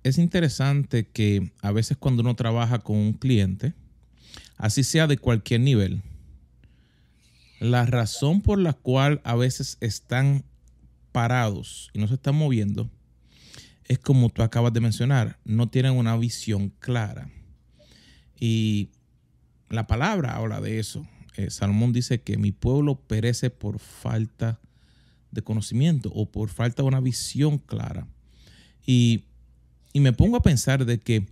es 0.05 0.19
interesante 0.19 1.07
que 1.07 1.51
a 1.63 1.71
veces 1.71 1.97
cuando 1.97 2.21
uno 2.21 2.35
trabaja 2.35 2.77
con 2.77 2.95
un 2.95 3.13
cliente, 3.13 3.73
así 4.55 4.83
sea 4.83 5.07
de 5.07 5.17
cualquier 5.17 5.61
nivel, 5.61 6.03
la 7.59 7.87
razón 7.87 8.41
por 8.41 8.59
la 8.59 8.73
cual 8.73 9.19
a 9.23 9.35
veces 9.35 9.77
están 9.81 10.45
parados 11.11 11.89
y 11.91 11.97
no 11.97 12.07
se 12.07 12.13
están 12.13 12.35
moviendo 12.35 12.87
es 13.85 13.97
como 13.97 14.29
tú 14.29 14.43
acabas 14.43 14.73
de 14.73 14.79
mencionar, 14.79 15.39
no 15.43 15.69
tienen 15.69 15.93
una 15.93 16.15
visión 16.17 16.69
clara. 16.79 17.31
Y 18.39 18.91
la 19.69 19.87
palabra 19.87 20.35
habla 20.35 20.61
de 20.61 20.77
eso. 20.79 21.07
Eh, 21.35 21.49
Salomón 21.49 21.93
dice 21.93 22.21
que 22.21 22.37
mi 22.37 22.51
pueblo 22.51 22.99
perece 22.99 23.49
por 23.49 23.79
falta 23.79 24.59
de 25.31 25.41
conocimiento 25.41 26.11
o 26.13 26.31
por 26.31 26.49
falta 26.49 26.83
de 26.83 26.87
una 26.87 26.99
visión 26.99 27.57
clara. 27.57 28.07
Y, 28.85 29.25
y 29.95 30.01
me 30.01 30.11
pongo 30.11 30.35
a 30.35 30.41
pensar 30.41 30.83
de 30.85 30.99
que 30.99 31.25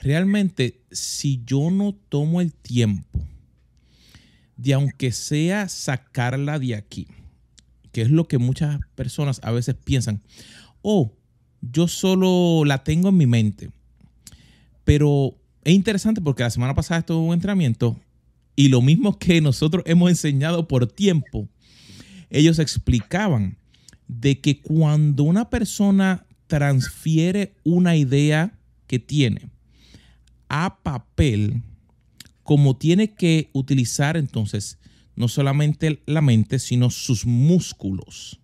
realmente 0.00 0.80
si 0.92 1.42
yo 1.44 1.72
no 1.72 1.92
tomo 1.92 2.40
el 2.40 2.54
tiempo 2.54 3.18
de 4.56 4.74
aunque 4.74 5.10
sea 5.10 5.68
sacarla 5.68 6.60
de 6.60 6.76
aquí, 6.76 7.08
que 7.90 8.02
es 8.02 8.10
lo 8.12 8.28
que 8.28 8.38
muchas 8.38 8.78
personas 8.94 9.40
a 9.42 9.50
veces 9.50 9.74
piensan, 9.74 10.22
oh, 10.82 11.16
yo 11.60 11.88
solo 11.88 12.64
la 12.64 12.84
tengo 12.84 13.08
en 13.08 13.16
mi 13.16 13.26
mente. 13.26 13.72
Pero 14.84 15.36
es 15.64 15.74
interesante 15.74 16.20
porque 16.20 16.44
la 16.44 16.50
semana 16.50 16.76
pasada 16.76 17.00
estuvo 17.00 17.26
un 17.26 17.34
entrenamiento 17.34 17.98
y 18.54 18.68
lo 18.68 18.82
mismo 18.82 19.18
que 19.18 19.40
nosotros 19.40 19.82
hemos 19.84 20.10
enseñado 20.10 20.68
por 20.68 20.86
tiempo, 20.86 21.48
ellos 22.30 22.60
explicaban 22.60 23.58
de 24.06 24.40
que 24.40 24.60
cuando 24.60 25.24
una 25.24 25.50
persona 25.50 26.25
transfiere 26.46 27.54
una 27.64 27.96
idea 27.96 28.58
que 28.86 28.98
tiene 28.98 29.50
a 30.48 30.78
papel, 30.82 31.62
como 32.42 32.76
tiene 32.76 33.14
que 33.14 33.50
utilizar 33.52 34.16
entonces 34.16 34.78
no 35.16 35.28
solamente 35.28 36.02
la 36.06 36.20
mente, 36.20 36.58
sino 36.58 36.90
sus 36.90 37.26
músculos. 37.26 38.38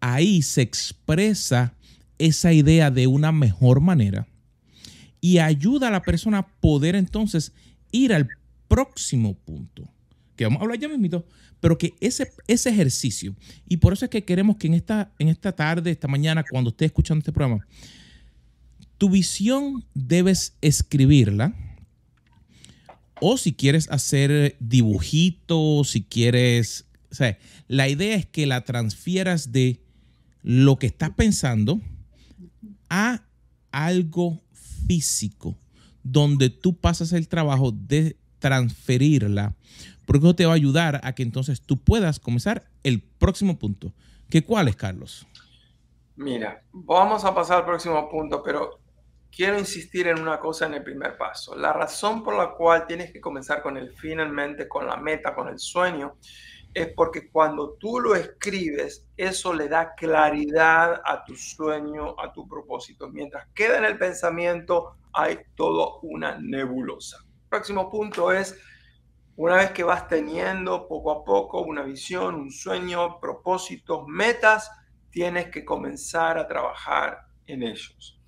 Ahí 0.00 0.42
se 0.42 0.62
expresa 0.62 1.74
esa 2.18 2.52
idea 2.52 2.90
de 2.90 3.06
una 3.06 3.30
mejor 3.30 3.80
manera 3.80 4.26
y 5.20 5.38
ayuda 5.38 5.88
a 5.88 5.92
la 5.92 6.02
persona 6.02 6.38
a 6.38 6.48
poder 6.60 6.96
entonces 6.96 7.52
ir 7.92 8.12
al 8.12 8.28
próximo 8.68 9.34
punto, 9.34 9.88
vamos 10.44 10.60
a 10.60 10.64
hablar 10.64 10.78
ya 10.78 10.88
mismo, 10.88 11.24
pero 11.60 11.78
que 11.78 11.94
ese, 12.00 12.32
ese 12.46 12.70
ejercicio, 12.70 13.34
y 13.68 13.78
por 13.78 13.92
eso 13.92 14.04
es 14.04 14.10
que 14.10 14.24
queremos 14.24 14.56
que 14.56 14.66
en 14.66 14.74
esta, 14.74 15.12
en 15.18 15.28
esta 15.28 15.52
tarde, 15.52 15.90
esta 15.90 16.08
mañana, 16.08 16.44
cuando 16.48 16.70
estés 16.70 16.86
escuchando 16.86 17.20
este 17.20 17.32
programa, 17.32 17.66
tu 19.02 19.10
visión 19.10 19.84
debes 19.94 20.56
escribirla. 20.60 21.56
O 23.20 23.36
si 23.36 23.52
quieres 23.52 23.88
hacer 23.90 24.56
dibujitos, 24.60 25.90
si 25.90 26.02
quieres. 26.02 26.86
O 27.10 27.14
sea, 27.16 27.36
la 27.66 27.88
idea 27.88 28.14
es 28.14 28.26
que 28.26 28.46
la 28.46 28.64
transfieras 28.64 29.50
de 29.50 29.82
lo 30.42 30.78
que 30.78 30.86
estás 30.86 31.10
pensando 31.10 31.80
a 32.90 33.24
algo 33.72 34.40
físico, 34.86 35.58
donde 36.04 36.50
tú 36.50 36.76
pasas 36.76 37.12
el 37.12 37.26
trabajo 37.26 37.72
de 37.72 38.16
transferirla, 38.38 39.56
porque 40.06 40.26
eso 40.26 40.36
te 40.36 40.46
va 40.46 40.52
a 40.52 40.56
ayudar 40.56 41.00
a 41.02 41.14
que 41.14 41.22
entonces 41.22 41.60
tú 41.60 41.76
puedas 41.76 42.20
comenzar 42.20 42.64
el 42.82 43.00
próximo 43.00 43.58
punto. 43.58 43.92
¿Qué 44.30 44.42
cuál 44.42 44.68
es, 44.68 44.76
Carlos? 44.76 45.26
Mira, 46.16 46.62
vamos 46.72 47.24
a 47.24 47.34
pasar 47.34 47.58
al 47.58 47.64
próximo 47.64 48.08
punto, 48.08 48.42
pero 48.42 48.78
quiero 49.34 49.58
insistir 49.58 50.06
en 50.08 50.20
una 50.20 50.38
cosa 50.38 50.66
en 50.66 50.74
el 50.74 50.82
primer 50.82 51.16
paso. 51.16 51.56
La 51.56 51.72
razón 51.72 52.22
por 52.22 52.36
la 52.36 52.50
cual 52.52 52.86
tienes 52.86 53.12
que 53.12 53.20
comenzar 53.20 53.62
con 53.62 53.76
el 53.76 53.90
fin 53.90 54.20
en 54.20 54.30
mente, 54.30 54.68
con 54.68 54.86
la 54.86 54.96
meta, 54.96 55.34
con 55.34 55.48
el 55.48 55.58
sueño, 55.58 56.16
es 56.74 56.88
porque 56.94 57.30
cuando 57.30 57.74
tú 57.74 58.00
lo 58.00 58.14
escribes, 58.14 59.06
eso 59.16 59.52
le 59.52 59.68
da 59.68 59.94
claridad 59.94 61.00
a 61.04 61.24
tu 61.24 61.36
sueño, 61.36 62.14
a 62.18 62.32
tu 62.32 62.48
propósito. 62.48 63.08
Mientras 63.08 63.46
queda 63.54 63.78
en 63.78 63.84
el 63.84 63.98
pensamiento, 63.98 64.96
hay 65.12 65.38
todo 65.54 66.00
una 66.00 66.38
nebulosa. 66.38 67.18
próximo 67.48 67.90
punto 67.90 68.32
es, 68.32 68.58
una 69.36 69.56
vez 69.56 69.70
que 69.70 69.84
vas 69.84 70.08
teniendo 70.08 70.86
poco 70.86 71.10
a 71.10 71.24
poco 71.24 71.62
una 71.62 71.82
visión, 71.82 72.34
un 72.34 72.50
sueño, 72.50 73.18
propósitos, 73.18 74.06
metas, 74.06 74.70
tienes 75.10 75.50
que 75.50 75.64
comenzar 75.64 76.38
a 76.38 76.46
trabajar 76.46 77.26
en 77.46 77.62
ellos. 77.62 78.20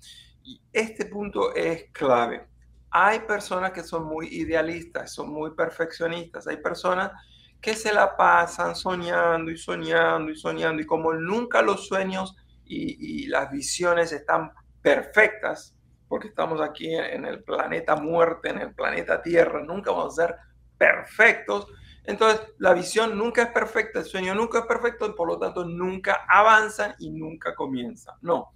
Y 0.43 0.61
este 0.71 1.05
punto 1.05 1.53
es 1.55 1.85
clave. 1.91 2.47
Hay 2.91 3.19
personas 3.21 3.71
que 3.71 3.83
son 3.83 4.05
muy 4.05 4.27
idealistas, 4.27 5.13
son 5.13 5.29
muy 5.29 5.51
perfeccionistas. 5.51 6.47
Hay 6.47 6.57
personas 6.57 7.11
que 7.61 7.73
se 7.73 7.93
la 7.93 8.15
pasan 8.15 8.75
soñando 8.75 9.51
y 9.51 9.57
soñando 9.57 10.31
y 10.31 10.35
soñando. 10.35 10.81
Y 10.81 10.85
como 10.85 11.13
nunca 11.13 11.61
los 11.61 11.87
sueños 11.87 12.35
y, 12.63 13.27
las 13.27 13.51
visiones 13.51 14.11
están 14.11 14.51
perfectas, 14.81 15.75
porque 16.07 16.27
estamos 16.27 16.61
aquí 16.61 16.93
en 16.93 17.25
el 17.25 17.43
planeta 17.43 17.95
muerte, 17.95 18.49
en 18.49 18.59
el 18.59 18.73
planeta 18.73 19.21
Tierra, 19.21 19.63
nunca 19.63 19.91
vamos 19.91 20.17
a 20.19 20.27
ser 20.27 20.35
perfectos. 20.77 21.67
Entonces, 22.03 22.41
la 22.59 22.73
visión 22.73 23.17
nunca 23.17 23.43
es 23.43 23.49
perfecta, 23.49 23.99
el 23.99 24.05
sueño 24.05 24.35
nunca 24.35 24.59
es 24.59 24.65
perfecto 24.65 25.07
y 25.07 25.13
por 25.13 25.27
lo 25.27 25.39
tanto 25.39 25.65
nunca 25.65 26.25
avanzan 26.27 26.95
y 26.99 27.09
nunca 27.09 27.55
comienzan. 27.55 28.15
No, 28.21 28.51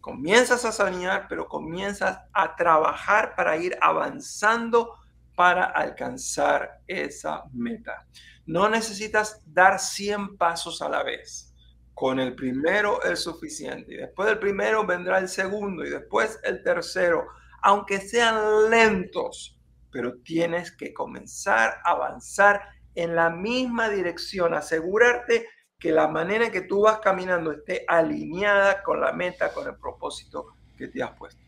Comienzas 0.00 0.64
a 0.64 0.72
soñar, 0.72 1.26
pero 1.28 1.46
comienzas 1.46 2.20
a 2.32 2.56
trabajar 2.56 3.34
para 3.36 3.56
ir 3.58 3.76
avanzando 3.82 4.94
para 5.36 5.64
alcanzar 5.64 6.80
esa 6.86 7.44
meta. 7.52 8.06
No 8.46 8.68
necesitas 8.70 9.42
dar 9.46 9.78
100 9.78 10.38
pasos 10.38 10.80
a 10.80 10.88
la 10.88 11.02
vez. 11.02 11.54
Con 11.92 12.18
el 12.18 12.34
primero 12.34 13.02
es 13.02 13.22
suficiente. 13.22 13.92
Y 13.92 13.96
después 13.98 14.26
del 14.26 14.38
primero 14.38 14.86
vendrá 14.86 15.18
el 15.18 15.28
segundo 15.28 15.84
y 15.84 15.90
después 15.90 16.40
el 16.44 16.62
tercero. 16.62 17.26
Aunque 17.62 18.00
sean 18.00 18.70
lentos, 18.70 19.59
pero 19.90 20.18
tienes 20.18 20.72
que 20.72 20.92
comenzar 20.92 21.80
a 21.84 21.90
avanzar 21.92 22.62
en 22.94 23.14
la 23.14 23.30
misma 23.30 23.88
dirección. 23.88 24.54
Asegurarte 24.54 25.46
que 25.78 25.92
la 25.92 26.08
manera 26.08 26.46
en 26.46 26.52
que 26.52 26.60
tú 26.60 26.82
vas 26.82 26.98
caminando 27.00 27.52
esté 27.52 27.84
alineada 27.88 28.82
con 28.82 29.00
la 29.00 29.12
meta, 29.12 29.52
con 29.52 29.66
el 29.66 29.76
propósito 29.76 30.54
que 30.76 30.88
te 30.88 31.02
has 31.02 31.12
puesto. 31.12 31.40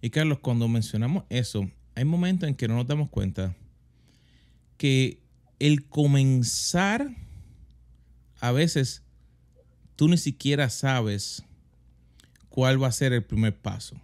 Y 0.00 0.10
Carlos, 0.10 0.38
cuando 0.40 0.66
mencionamos 0.68 1.24
eso, 1.28 1.68
hay 1.94 2.04
momentos 2.04 2.48
en 2.48 2.54
que 2.54 2.68
no 2.68 2.76
nos 2.76 2.86
damos 2.86 3.08
cuenta 3.08 3.54
que 4.76 5.20
el 5.58 5.88
comenzar, 5.88 7.08
a 8.40 8.50
veces 8.50 9.04
tú 9.94 10.08
ni 10.08 10.16
siquiera 10.16 10.70
sabes 10.70 11.44
cuál 12.48 12.82
va 12.82 12.88
a 12.88 12.92
ser 12.92 13.12
el 13.12 13.24
primer 13.24 13.56
paso, 13.56 13.96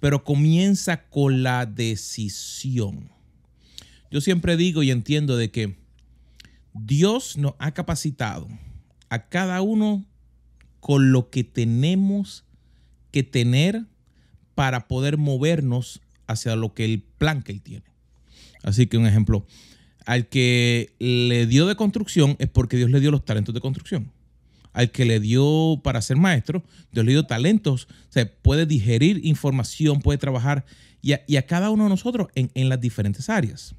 pero 0.00 0.24
comienza 0.24 1.08
con 1.08 1.42
la 1.42 1.66
decisión. 1.66 3.10
Yo 4.10 4.20
siempre 4.20 4.56
digo 4.56 4.82
y 4.82 4.90
entiendo 4.90 5.36
de 5.36 5.50
que 5.50 5.76
Dios 6.74 7.36
nos 7.36 7.54
ha 7.58 7.72
capacitado 7.72 8.48
a 9.08 9.28
cada 9.28 9.62
uno 9.62 10.04
con 10.80 11.12
lo 11.12 11.30
que 11.30 11.44
tenemos 11.44 12.44
que 13.10 13.22
tener 13.22 13.84
para 14.54 14.88
poder 14.88 15.16
movernos 15.16 16.00
hacia 16.26 16.56
lo 16.56 16.74
que 16.74 16.84
el 16.84 17.02
plan 17.02 17.42
que 17.42 17.52
él 17.52 17.62
tiene. 17.62 17.84
Así 18.62 18.86
que 18.86 18.96
un 18.96 19.06
ejemplo, 19.06 19.46
al 20.04 20.28
que 20.28 20.94
le 20.98 21.46
dio 21.46 21.66
de 21.66 21.76
construcción 21.76 22.36
es 22.38 22.48
porque 22.48 22.76
Dios 22.76 22.90
le 22.90 23.00
dio 23.00 23.10
los 23.10 23.24
talentos 23.24 23.54
de 23.54 23.60
construcción. 23.60 24.12
Al 24.76 24.90
que 24.90 25.06
le 25.06 25.20
dio 25.20 25.80
para 25.82 26.02
ser 26.02 26.18
maestro, 26.18 26.62
Dios 26.92 27.06
le 27.06 27.12
dio 27.12 27.26
talentos, 27.26 27.88
o 27.90 28.12
sea, 28.12 28.30
puede 28.42 28.66
digerir 28.66 29.24
información, 29.24 30.02
puede 30.02 30.18
trabajar 30.18 30.66
y 31.00 31.12
a, 31.36 31.46
cada 31.46 31.70
uno 31.70 31.84
de 31.84 31.88
nosotros 31.88 32.28
en, 32.34 32.50
en 32.52 32.68
las 32.68 32.78
diferentes 32.78 33.30
áreas. 33.30 33.74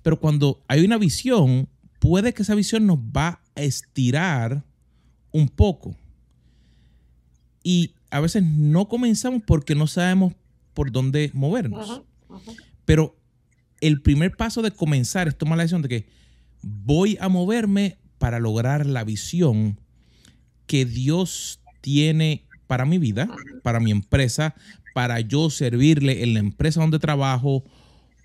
Pero 0.00 0.18
cuando 0.18 0.64
hay 0.66 0.82
una 0.82 0.96
visión, 0.96 1.68
puede 1.98 2.32
que 2.32 2.40
esa 2.40 2.54
visión 2.54 2.86
nos 2.86 2.98
va 2.98 3.42
a 3.54 3.60
estirar 3.60 4.64
un 5.30 5.46
poco. 5.50 5.94
Y 7.62 7.92
a 8.10 8.20
veces 8.20 8.42
no 8.42 8.88
comenzamos 8.88 9.42
porque 9.44 9.74
no 9.74 9.86
sabemos 9.86 10.32
por 10.72 10.90
dónde 10.90 11.30
movernos. 11.34 12.00
Pero 12.86 13.14
el 13.82 14.00
primer 14.00 14.34
paso 14.36 14.62
de 14.62 14.70
comenzar 14.70 15.28
es 15.28 15.36
tomar 15.36 15.58
la 15.58 15.64
decisión 15.64 15.82
de 15.82 15.88
que 15.90 16.08
voy 16.62 17.18
a 17.20 17.28
moverme 17.28 17.98
para 18.16 18.38
lograr 18.38 18.86
la 18.86 19.04
visión 19.04 19.78
que 20.68 20.84
Dios 20.84 21.60
tiene 21.80 22.44
para 22.68 22.84
mi 22.84 22.98
vida, 22.98 23.28
para 23.64 23.80
mi 23.80 23.90
empresa, 23.90 24.54
para 24.94 25.18
yo 25.18 25.50
servirle 25.50 26.22
en 26.22 26.34
la 26.34 26.40
empresa 26.40 26.80
donde 26.80 27.00
trabajo 27.00 27.64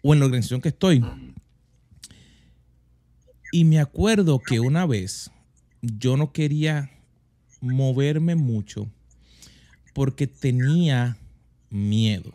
o 0.04 0.14
en 0.14 0.20
la 0.20 0.26
organización 0.26 0.62
que 0.62 0.70
estoy. 0.70 1.04
Y 3.52 3.66
me 3.66 3.80
acuerdo 3.80 4.40
que 4.40 4.60
una 4.60 4.86
vez 4.86 5.32
yo 5.82 6.18
no 6.18 6.32
quería 6.32 6.92
moverme 7.62 8.36
mucho 8.36 8.88
porque 9.94 10.28
tenía 10.28 11.18
miedo. 11.70 12.32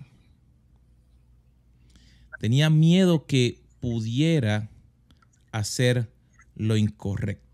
Tenía 2.41 2.71
miedo 2.71 3.27
que 3.27 3.61
pudiera 3.81 4.71
hacer 5.53 6.09
lo 6.55 6.77
incorrecto. 6.77 7.48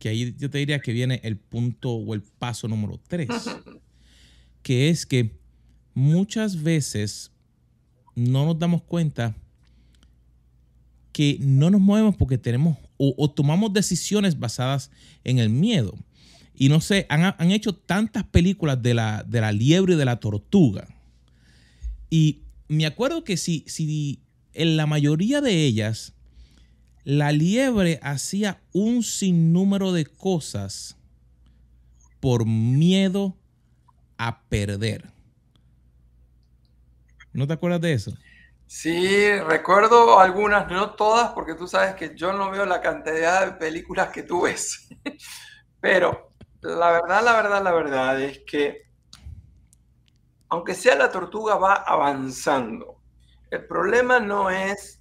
Que 0.00 0.08
ahí 0.08 0.34
yo 0.36 0.50
te 0.50 0.58
diría 0.58 0.80
que 0.80 0.92
viene 0.92 1.20
el 1.22 1.36
punto 1.36 1.92
o 1.92 2.14
el 2.14 2.22
paso 2.22 2.66
número 2.66 2.98
tres, 3.06 3.28
que 4.62 4.88
es 4.88 5.06
que 5.06 5.38
muchas 5.94 6.62
veces 6.62 7.30
no 8.16 8.46
nos 8.46 8.58
damos 8.58 8.82
cuenta 8.82 9.36
que 11.12 11.38
no 11.40 11.70
nos 11.70 11.82
movemos 11.82 12.16
porque 12.16 12.38
tenemos 12.38 12.78
o, 12.96 13.30
tomamos 13.30 13.72
decisiones 13.72 14.38
basadas 14.38 14.90
en 15.22 15.38
el 15.38 15.50
miedo. 15.50 15.94
Y 16.54 16.68
no 16.68 16.80
sé, 16.80 17.06
han, 17.08 17.50
hecho 17.50 17.74
tantas 17.74 18.24
películas 18.24 18.82
de 18.82 18.94
la, 18.94 19.22
de 19.22 19.40
la, 19.40 19.52
liebre 19.52 19.94
y 19.94 19.96
de 19.96 20.04
la 20.04 20.20
tortuga. 20.20 20.88
Y 22.10 22.40
me 22.68 22.84
acuerdo 22.84 23.24
que 23.24 23.36
si, 23.36 23.64
si 23.66 24.20
en 24.52 24.76
la 24.76 24.86
mayoría 24.86 25.40
de 25.40 25.64
ellas 25.64 26.14
la 27.04 27.32
liebre 27.32 27.98
hacía 28.02 28.60
un 28.72 29.02
sinnúmero 29.02 29.92
de 29.92 30.06
cosas 30.06 30.96
por 32.20 32.46
miedo 32.46 33.36
a 34.18 34.42
perder. 34.42 35.10
¿No 37.32 37.46
te 37.46 37.54
acuerdas 37.54 37.80
de 37.80 37.92
eso? 37.92 38.12
Sí, 38.66 39.32
recuerdo 39.40 40.20
algunas, 40.20 40.70
no 40.70 40.94
todas, 40.94 41.30
porque 41.30 41.54
tú 41.54 41.66
sabes 41.66 41.94
que 41.94 42.14
yo 42.14 42.32
no 42.32 42.50
veo 42.50 42.66
la 42.66 42.80
cantidad 42.80 43.46
de 43.46 43.52
películas 43.52 44.10
que 44.10 44.22
tú 44.22 44.42
ves. 44.42 44.88
Pero 45.80 46.32
la 46.60 46.92
verdad, 46.92 47.24
la 47.24 47.32
verdad, 47.32 47.62
la 47.64 47.72
verdad 47.72 48.20
es 48.20 48.42
que, 48.46 48.82
aunque 50.48 50.74
sea 50.74 50.94
la 50.94 51.10
tortuga 51.10 51.56
va 51.56 51.74
avanzando, 51.74 53.00
el 53.50 53.66
problema 53.66 54.20
no 54.20 54.50
es 54.50 54.99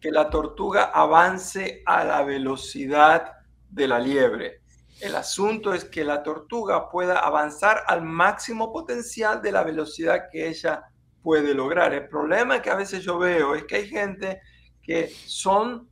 que 0.00 0.10
la 0.10 0.30
tortuga 0.30 0.84
avance 0.84 1.82
a 1.84 2.04
la 2.04 2.22
velocidad 2.22 3.32
de 3.68 3.86
la 3.86 3.98
liebre. 3.98 4.62
El 5.00 5.14
asunto 5.16 5.72
es 5.72 5.84
que 5.84 6.04
la 6.04 6.22
tortuga 6.22 6.90
pueda 6.90 7.18
avanzar 7.18 7.84
al 7.86 8.02
máximo 8.02 8.72
potencial 8.72 9.40
de 9.40 9.52
la 9.52 9.62
velocidad 9.62 10.28
que 10.30 10.48
ella 10.48 10.84
puede 11.22 11.54
lograr. 11.54 11.92
El 11.94 12.08
problema 12.08 12.60
que 12.60 12.70
a 12.70 12.76
veces 12.76 13.02
yo 13.02 13.18
veo 13.18 13.54
es 13.54 13.64
que 13.64 13.76
hay 13.76 13.88
gente 13.88 14.40
que 14.82 15.08
son 15.26 15.88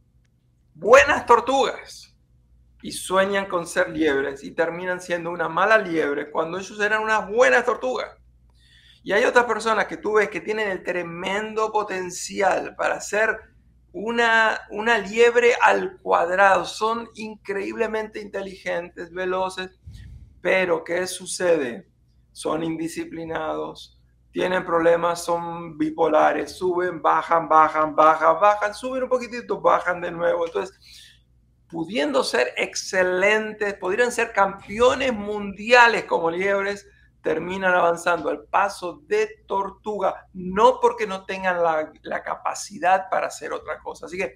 buenas 0.75 1.27
tortugas 1.27 2.15
y 2.83 2.93
sueñan 2.93 3.47
con 3.47 3.67
ser 3.67 3.91
liebres 3.91 4.45
y 4.45 4.53
terminan 4.53 5.01
siendo 5.01 5.31
una 5.31 5.49
mala 5.49 5.79
liebre 5.79 6.31
cuando 6.31 6.59
ellos 6.59 6.79
eran 6.81 7.03
unas 7.03 7.29
buenas 7.29 7.65
tortugas. 7.65 8.17
Y 9.03 9.13
hay 9.13 9.25
otras 9.25 9.47
personas 9.47 9.87
que 9.87 9.97
tú 9.97 10.15
ves 10.15 10.29
que 10.29 10.41
tienen 10.41 10.69
el 10.69 10.83
tremendo 10.83 11.73
potencial 11.73 12.75
para 12.77 13.01
ser 13.01 13.39
una, 13.93 14.61
una 14.71 14.99
liebre 14.99 15.55
al 15.63 15.99
cuadrado. 15.99 16.65
Son 16.65 17.09
increíblemente 17.15 18.21
inteligentes, 18.21 19.13
veloces, 19.13 19.71
pero 20.41 20.85
¿qué 20.85 21.07
sucede? 21.07 21.89
Son 22.33 22.63
indisciplinados, 22.63 23.99
tienen 24.31 24.65
problemas, 24.65 25.25
son 25.25 25.77
bipolares, 25.77 26.53
suben, 26.53 27.03
bajan, 27.03 27.49
bajan, 27.49 27.97
bajan, 27.97 28.41
bajan, 28.41 28.75
suben 28.75 29.05
un 29.05 29.09
poquitito, 29.09 29.61
bajan 29.61 30.01
de 30.01 30.11
nuevo. 30.11 30.47
Entonces, 30.47 30.79
pudiendo 31.69 32.23
ser 32.23 32.53
excelentes, 32.57 33.75
podrían 33.75 34.13
ser 34.13 34.33
campeones 34.33 35.13
mundiales 35.13 36.05
como 36.05 36.31
liebres, 36.31 36.87
terminan 37.23 37.75
avanzando 37.75 38.31
al 38.31 38.45
paso 38.45 39.03
de 39.07 39.45
tortuga, 39.47 40.27
no 40.33 40.81
porque 40.81 41.07
no 41.07 41.25
tengan 41.25 41.63
la, 41.63 42.23
capacidad 42.23 43.09
para 43.11 43.27
hacer 43.27 43.53
otra 43.53 43.79
cosa. 43.81 44.07
Así 44.07 44.17
que 44.17 44.35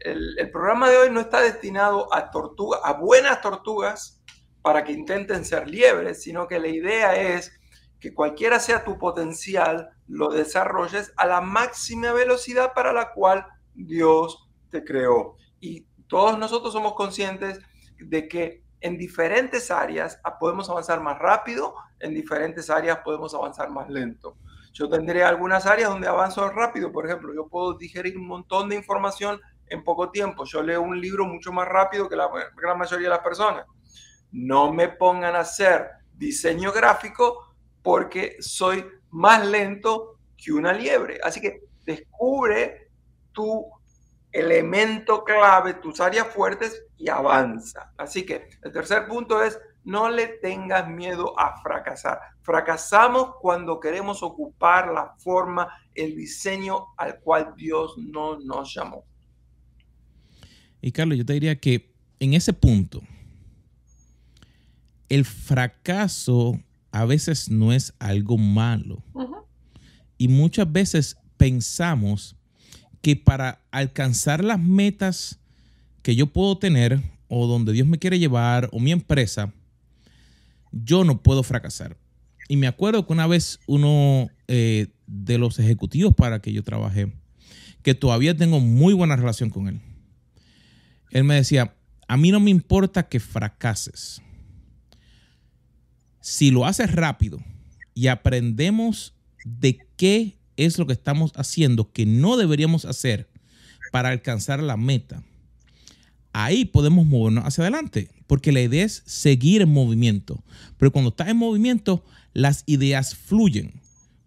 el, 0.00 0.38
el, 0.38 0.50
programa 0.50 0.90
de 0.90 0.96
hoy 0.96 1.10
no 1.10 1.20
está 1.20 1.40
destinado 1.40 2.12
a 2.12 2.30
tortugas, 2.30 2.80
a 2.82 2.94
buenas 2.94 3.40
tortugas 3.40 4.22
para 4.62 4.82
que 4.82 4.92
intenten 4.92 5.44
ser 5.44 5.68
liebres, 5.68 6.22
sino 6.22 6.48
que 6.48 6.58
la 6.58 6.68
idea 6.68 7.14
es 7.14 7.52
que 8.00 8.14
cualquiera 8.14 8.58
sea 8.58 8.84
tu 8.84 8.98
potencial, 8.98 9.90
lo 10.08 10.28
desarrolles 10.28 11.12
a 11.16 11.26
la 11.26 11.40
máxima 11.40 12.12
velocidad 12.12 12.72
para 12.74 12.92
la 12.92 13.12
cual 13.12 13.46
Dios 13.74 14.48
te 14.70 14.84
creó. 14.84 15.36
Y 15.60 15.86
todos 16.08 16.38
nosotros 16.38 16.72
somos 16.72 16.94
conscientes 16.94 17.60
de 17.98 18.28
que 18.28 18.63
en 18.84 18.98
diferentes 18.98 19.70
áreas 19.70 20.20
podemos 20.38 20.68
avanzar 20.68 21.00
más 21.00 21.18
rápido, 21.18 21.74
en 22.00 22.12
diferentes 22.12 22.68
áreas 22.68 22.98
podemos 22.98 23.34
avanzar 23.34 23.70
más 23.70 23.88
lento. 23.88 24.36
Yo 24.74 24.90
tendré 24.90 25.24
algunas 25.24 25.64
áreas 25.64 25.88
donde 25.88 26.06
avanzo 26.06 26.50
rápido, 26.50 26.92
por 26.92 27.06
ejemplo, 27.06 27.32
yo 27.34 27.48
puedo 27.48 27.78
digerir 27.78 28.18
un 28.18 28.26
montón 28.26 28.68
de 28.68 28.76
información 28.76 29.40
en 29.68 29.82
poco 29.82 30.10
tiempo. 30.10 30.44
Yo 30.44 30.62
leo 30.62 30.82
un 30.82 31.00
libro 31.00 31.24
mucho 31.24 31.50
más 31.50 31.66
rápido 31.66 32.10
que 32.10 32.16
la 32.16 32.28
gran 32.54 32.76
mayoría 32.76 33.06
de 33.06 33.14
las 33.14 33.24
personas. 33.24 33.64
No 34.32 34.70
me 34.70 34.90
pongan 34.90 35.34
a 35.34 35.40
hacer 35.40 35.88
diseño 36.12 36.70
gráfico 36.70 37.56
porque 37.82 38.36
soy 38.40 38.84
más 39.08 39.46
lento 39.46 40.18
que 40.36 40.52
una 40.52 40.74
liebre. 40.74 41.20
Así 41.24 41.40
que 41.40 41.62
descubre 41.86 42.90
tu 43.32 43.64
elemento 44.34 45.22
clave, 45.22 45.74
tus 45.74 46.00
áreas 46.00 46.26
fuertes 46.26 46.84
y 46.98 47.08
avanza. 47.08 47.92
Así 47.96 48.26
que 48.26 48.48
el 48.62 48.72
tercer 48.72 49.06
punto 49.06 49.42
es 49.42 49.58
no 49.84 50.08
le 50.08 50.26
tengas 50.26 50.88
miedo 50.88 51.38
a 51.38 51.60
fracasar. 51.62 52.18
Fracasamos 52.42 53.36
cuando 53.40 53.78
queremos 53.78 54.22
ocupar 54.22 54.92
la 54.92 55.14
forma, 55.18 55.68
el 55.94 56.16
diseño 56.16 56.86
al 56.96 57.20
cual 57.20 57.54
Dios 57.56 57.94
no 57.98 58.38
nos 58.40 58.74
llamó. 58.74 59.04
Y 60.80 60.90
Carlos, 60.90 61.16
yo 61.16 61.24
te 61.24 61.34
diría 61.34 61.58
que 61.60 61.94
en 62.18 62.34
ese 62.34 62.52
punto, 62.52 63.02
el 65.08 65.24
fracaso 65.24 66.60
a 66.90 67.04
veces 67.04 67.50
no 67.50 67.72
es 67.72 67.94
algo 67.98 68.36
malo. 68.36 69.02
Y 70.16 70.28
muchas 70.28 70.70
veces 70.70 71.16
pensamos 71.36 72.36
que 73.04 73.16
para 73.16 73.60
alcanzar 73.70 74.42
las 74.42 74.58
metas 74.58 75.38
que 76.00 76.16
yo 76.16 76.26
puedo 76.26 76.56
tener 76.56 77.02
o 77.28 77.46
donde 77.46 77.74
Dios 77.74 77.86
me 77.86 77.98
quiere 77.98 78.18
llevar 78.18 78.70
o 78.72 78.80
mi 78.80 78.92
empresa, 78.92 79.52
yo 80.72 81.04
no 81.04 81.22
puedo 81.22 81.42
fracasar. 81.42 81.98
Y 82.48 82.56
me 82.56 82.66
acuerdo 82.66 83.06
que 83.06 83.12
una 83.12 83.26
vez 83.26 83.60
uno 83.66 84.30
eh, 84.48 84.86
de 85.06 85.36
los 85.36 85.58
ejecutivos 85.58 86.14
para 86.14 86.40
que 86.40 86.54
yo 86.54 86.62
trabajé, 86.62 87.12
que 87.82 87.94
todavía 87.94 88.34
tengo 88.34 88.58
muy 88.58 88.94
buena 88.94 89.16
relación 89.16 89.50
con 89.50 89.68
él, 89.68 89.82
él 91.10 91.24
me 91.24 91.34
decía, 91.34 91.74
a 92.08 92.16
mí 92.16 92.30
no 92.30 92.40
me 92.40 92.50
importa 92.50 93.06
que 93.06 93.20
fracases 93.20 94.22
si 96.22 96.50
lo 96.50 96.64
haces 96.64 96.90
rápido 96.90 97.38
y 97.92 98.06
aprendemos 98.06 99.12
de 99.44 99.78
qué 99.98 100.38
es 100.56 100.78
lo 100.78 100.86
que 100.86 100.92
estamos 100.92 101.32
haciendo 101.36 101.92
que 101.92 102.06
no 102.06 102.36
deberíamos 102.36 102.84
hacer 102.84 103.28
para 103.92 104.10
alcanzar 104.10 104.62
la 104.62 104.76
meta, 104.76 105.22
ahí 106.32 106.64
podemos 106.64 107.06
movernos 107.06 107.44
hacia 107.44 107.62
adelante, 107.62 108.10
porque 108.26 108.52
la 108.52 108.60
idea 108.60 108.84
es 108.84 109.02
seguir 109.06 109.62
en 109.62 109.72
movimiento. 109.72 110.42
Pero 110.78 110.92
cuando 110.92 111.10
estás 111.10 111.28
en 111.28 111.36
movimiento, 111.36 112.04
las 112.32 112.64
ideas 112.66 113.14
fluyen. 113.14 113.72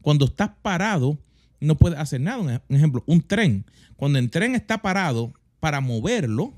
Cuando 0.01 0.25
estás 0.25 0.51
parado, 0.61 1.19
no 1.59 1.75
puedes 1.77 1.99
hacer 1.99 2.21
nada. 2.21 2.63
Un 2.67 2.75
ejemplo, 2.75 3.03
un 3.07 3.21
tren. 3.21 3.65
Cuando 3.97 4.19
el 4.19 4.29
tren 4.29 4.55
está 4.55 4.81
parado, 4.81 5.33
para 5.59 5.81
moverlo, 5.81 6.53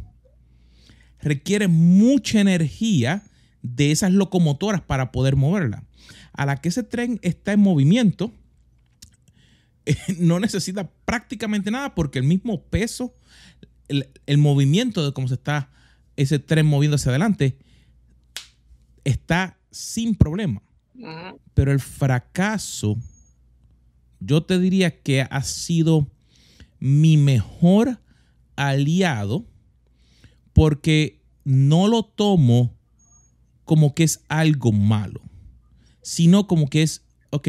requiere 1.21 1.67
mucha 1.67 2.39
energía 2.39 3.23
de 3.61 3.91
esas 3.91 4.11
locomotoras 4.11 4.81
para 4.81 5.11
poder 5.11 5.35
moverla. 5.35 5.83
A 6.33 6.45
la 6.45 6.57
que 6.57 6.69
ese 6.69 6.83
tren 6.83 7.19
está 7.21 7.53
en 7.53 7.59
movimiento, 7.59 8.31
no 10.19 10.39
necesita 10.39 10.89
prácticamente 11.05 11.71
nada 11.71 11.95
porque 11.95 12.19
el 12.19 12.25
mismo 12.25 12.63
peso, 12.63 13.15
el, 13.87 14.37
movimiento 14.37 15.05
de 15.05 15.13
cómo 15.13 15.27
se 15.27 15.33
está 15.35 15.69
ese 16.15 16.39
tren 16.39 16.65
moviendo 16.65 16.95
hacia 16.95 17.09
adelante, 17.09 17.57
está 19.03 19.57
sin 19.71 20.15
problema. 20.15 20.61
Pero 21.53 21.71
el 21.71 21.79
fracaso, 21.79 22.97
yo 24.19 24.43
te 24.43 24.59
diría 24.59 25.01
que 25.01 25.21
ha 25.21 25.43
sido 25.43 26.11
mi 26.79 27.15
mejor 27.15 28.01
aliado 28.57 29.45
porque 30.51 31.21
no 31.45 31.87
lo 31.87 32.03
tomo 32.03 32.75
como 33.63 33.95
que 33.95 34.03
es 34.03 34.25
algo 34.27 34.73
malo, 34.73 35.21
sino 36.01 36.47
como 36.47 36.69
que 36.69 36.83
es, 36.83 37.03
ok, 37.29 37.47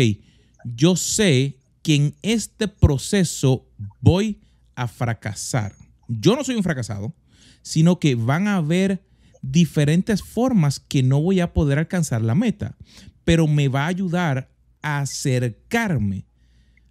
yo 0.64 0.94
sé 0.94 1.59
que 1.82 1.94
en 1.94 2.14
este 2.22 2.68
proceso 2.68 3.66
voy 4.00 4.40
a 4.74 4.88
fracasar. 4.88 5.74
Yo 6.08 6.36
no 6.36 6.44
soy 6.44 6.56
un 6.56 6.62
fracasado, 6.62 7.14
sino 7.62 7.98
que 7.98 8.14
van 8.14 8.48
a 8.48 8.56
haber 8.56 9.02
diferentes 9.42 10.22
formas 10.22 10.80
que 10.80 11.02
no 11.02 11.20
voy 11.20 11.40
a 11.40 11.52
poder 11.52 11.78
alcanzar 11.78 12.22
la 12.22 12.34
meta, 12.34 12.76
pero 13.24 13.46
me 13.46 13.68
va 13.68 13.84
a 13.84 13.88
ayudar 13.88 14.50
a 14.82 15.00
acercarme 15.00 16.26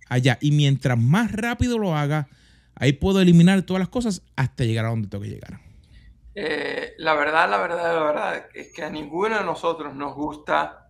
allá. 0.08 0.38
Y 0.42 0.52
mientras 0.52 0.98
más 0.98 1.32
rápido 1.32 1.78
lo 1.78 1.96
haga, 1.96 2.28
ahí 2.76 2.94
puedo 2.94 3.22
eliminar 3.22 3.62
todas 3.64 3.80
las 3.80 3.90
cosas 3.90 4.24
hasta 4.36 4.64
llegar 4.64 4.86
a 4.86 4.90
donde 4.90 5.08
tengo 5.08 5.24
que 5.24 5.30
llegar. 5.30 5.60
Eh, 6.36 6.94
la 6.98 7.14
verdad, 7.16 7.50
la 7.50 7.58
verdad, 7.58 7.96
la 7.96 8.04
verdad 8.04 8.46
es 8.54 8.72
que 8.72 8.84
a 8.84 8.90
ninguno 8.90 9.38
de 9.38 9.44
nosotros 9.44 9.94
nos 9.96 10.16
gusta 10.16 10.89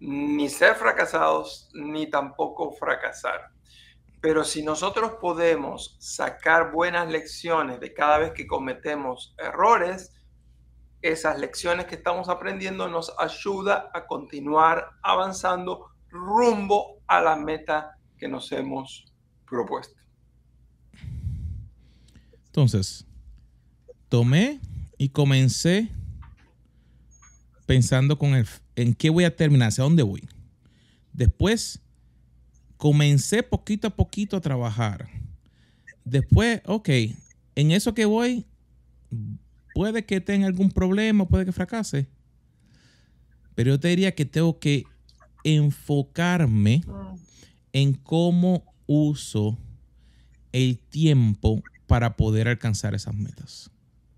ni 0.00 0.48
ser 0.48 0.74
fracasados, 0.74 1.68
ni 1.74 2.08
tampoco 2.08 2.72
fracasar. 2.72 3.52
Pero 4.20 4.44
si 4.44 4.62
nosotros 4.62 5.12
podemos 5.20 5.96
sacar 5.98 6.72
buenas 6.72 7.08
lecciones 7.10 7.80
de 7.80 7.94
cada 7.94 8.18
vez 8.18 8.32
que 8.32 8.46
cometemos 8.46 9.34
errores, 9.38 10.12
esas 11.02 11.38
lecciones 11.38 11.86
que 11.86 11.94
estamos 11.94 12.28
aprendiendo 12.28 12.88
nos 12.88 13.14
ayuda 13.18 13.90
a 13.94 14.06
continuar 14.06 14.90
avanzando 15.02 15.86
rumbo 16.08 16.98
a 17.06 17.20
la 17.20 17.36
meta 17.36 17.96
que 18.18 18.28
nos 18.28 18.52
hemos 18.52 19.06
propuesto. 19.48 19.98
Entonces, 22.46 23.06
tomé 24.08 24.60
y 24.98 25.10
comencé 25.10 25.90
pensando 27.70 28.18
con 28.18 28.34
el, 28.34 28.48
en 28.74 28.94
qué 28.94 29.10
voy 29.10 29.22
a 29.22 29.36
terminar, 29.36 29.68
hacia 29.68 29.84
dónde 29.84 30.02
voy. 30.02 30.28
Después 31.12 31.80
comencé 32.76 33.44
poquito 33.44 33.86
a 33.86 33.90
poquito 33.90 34.36
a 34.36 34.40
trabajar. 34.40 35.08
Después, 36.04 36.62
ok, 36.66 36.88
en 37.54 37.70
eso 37.70 37.94
que 37.94 38.06
voy, 38.06 38.44
puede 39.72 40.04
que 40.04 40.20
tenga 40.20 40.48
algún 40.48 40.72
problema, 40.72 41.28
puede 41.28 41.44
que 41.44 41.52
fracase. 41.52 42.08
Pero 43.54 43.70
yo 43.70 43.78
te 43.78 43.86
diría 43.86 44.16
que 44.16 44.24
tengo 44.24 44.58
que 44.58 44.82
enfocarme 45.44 46.82
en 47.72 47.94
cómo 47.94 48.64
uso 48.88 49.56
el 50.50 50.76
tiempo 50.76 51.62
para 51.86 52.16
poder 52.16 52.48
alcanzar 52.48 52.96
esas 52.96 53.14
metas. 53.14 53.70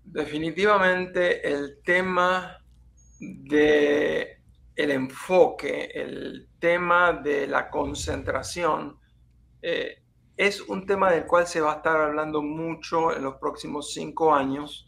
Definitivamente 0.05 1.47
el 1.53 1.77
tema 1.85 2.62
de 3.19 4.39
el 4.75 4.91
enfoque, 4.91 5.91
el 5.93 6.49
tema 6.59 7.13
de 7.13 7.47
la 7.47 7.69
concentración, 7.69 8.99
eh, 9.61 10.03
es 10.35 10.61
un 10.61 10.85
tema 10.85 11.11
del 11.11 11.25
cual 11.25 11.45
se 11.45 11.61
va 11.61 11.73
a 11.73 11.75
estar 11.77 11.95
hablando 11.95 12.41
mucho 12.41 13.15
en 13.15 13.23
los 13.23 13.35
próximos 13.35 13.93
cinco 13.93 14.33
años. 14.33 14.87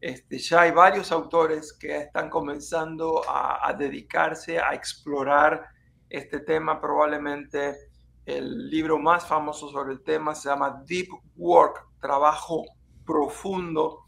Este, 0.00 0.38
ya 0.38 0.62
hay 0.62 0.72
varios 0.72 1.12
autores 1.12 1.72
que 1.72 1.96
están 1.96 2.28
comenzando 2.28 3.22
a, 3.26 3.72
dedicarse 3.72 4.58
a 4.58 4.74
explorar 4.74 5.64
este 6.10 6.40
tema. 6.40 6.80
Probablemente 6.80 7.88
el 8.26 8.68
libro 8.68 8.98
más 8.98 9.26
famoso 9.26 9.70
sobre 9.70 9.94
el 9.94 10.02
tema 10.02 10.34
se 10.34 10.48
llama 10.48 10.82
Deep 10.86 11.08
Work, 11.36 11.86
trabajo 12.00 12.64
profundo. 13.06 14.04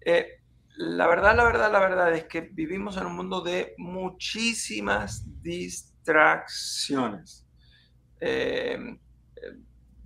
Eh, 0.00 0.39
la 0.80 1.06
verdad, 1.06 1.36
la 1.36 1.44
verdad, 1.44 1.70
la 1.70 1.78
verdad 1.78 2.12
es 2.14 2.24
que 2.24 2.40
vivimos 2.40 2.96
en 2.96 3.04
un 3.04 3.14
mundo 3.14 3.42
de 3.42 3.74
muchísimas 3.76 5.26
distracciones. 5.42 7.46
Em, 8.18 8.98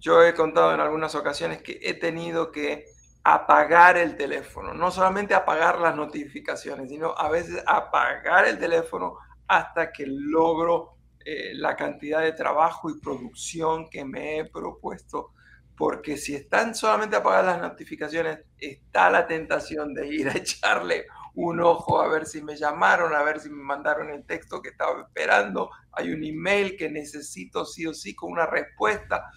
yo 0.00 0.24
he 0.24 0.34
contado 0.34 0.74
en 0.74 0.80
algunas 0.80 1.14
ocasiones 1.14 1.62
que 1.62 1.78
he 1.80 1.94
tenido 1.94 2.50
que 2.50 2.86
apagar 3.22 3.96
el 3.96 4.16
teléfono, 4.16 4.74
no 4.74 4.90
solamente 4.90 5.32
apagar 5.32 5.80
las 5.80 5.94
notificaciones, 5.94 6.88
sino 6.88 7.14
a 7.16 7.30
veces 7.30 7.62
apagar 7.64 8.48
el 8.48 8.58
teléfono 8.58 9.18
hasta 9.46 9.92
que 9.92 10.06
logro 10.08 10.96
eh, 11.24 11.52
la 11.54 11.76
cantidad 11.76 12.20
de 12.20 12.32
trabajo 12.32 12.90
y 12.90 12.98
producción 12.98 13.88
que 13.88 14.04
me 14.04 14.38
he 14.38 14.50
propuesto 14.50 15.34
porque 15.76 16.16
si 16.16 16.34
están 16.34 16.74
solamente 16.74 17.16
apagadas 17.16 17.58
las 17.58 17.70
notificaciones, 17.70 18.40
está 18.58 19.10
la 19.10 19.26
tentación 19.26 19.92
de 19.94 20.06
ir 20.08 20.28
a 20.28 20.32
echarle 20.36 21.06
un 21.34 21.60
ojo 21.60 22.00
a 22.00 22.08
ver 22.08 22.26
si 22.26 22.42
me 22.42 22.56
llamaron, 22.56 23.12
a 23.12 23.22
ver 23.22 23.40
si 23.40 23.50
me 23.50 23.62
mandaron 23.62 24.10
el 24.10 24.24
texto 24.24 24.62
que 24.62 24.68
estaba 24.68 25.02
esperando, 25.02 25.68
hay 25.92 26.12
un 26.12 26.22
email 26.22 26.76
que 26.76 26.88
necesito 26.88 27.64
sí 27.64 27.86
o 27.86 27.94
sí 27.94 28.14
con 28.14 28.32
una 28.32 28.46
respuesta. 28.46 29.30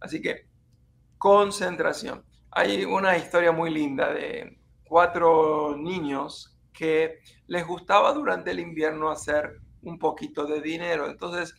Así 0.00 0.20
que 0.22 0.46
concentración. 1.18 2.24
Hay 2.50 2.84
una 2.84 3.16
historia 3.16 3.52
muy 3.52 3.70
linda 3.70 4.12
de 4.12 4.58
cuatro 4.84 5.76
niños 5.76 6.58
que 6.72 7.20
les 7.46 7.66
gustaba 7.66 8.12
durante 8.12 8.50
el 8.50 8.60
invierno 8.60 9.10
hacer 9.10 9.60
un 9.82 9.98
poquito 9.98 10.46
de 10.46 10.60
dinero. 10.60 11.06
Entonces, 11.06 11.54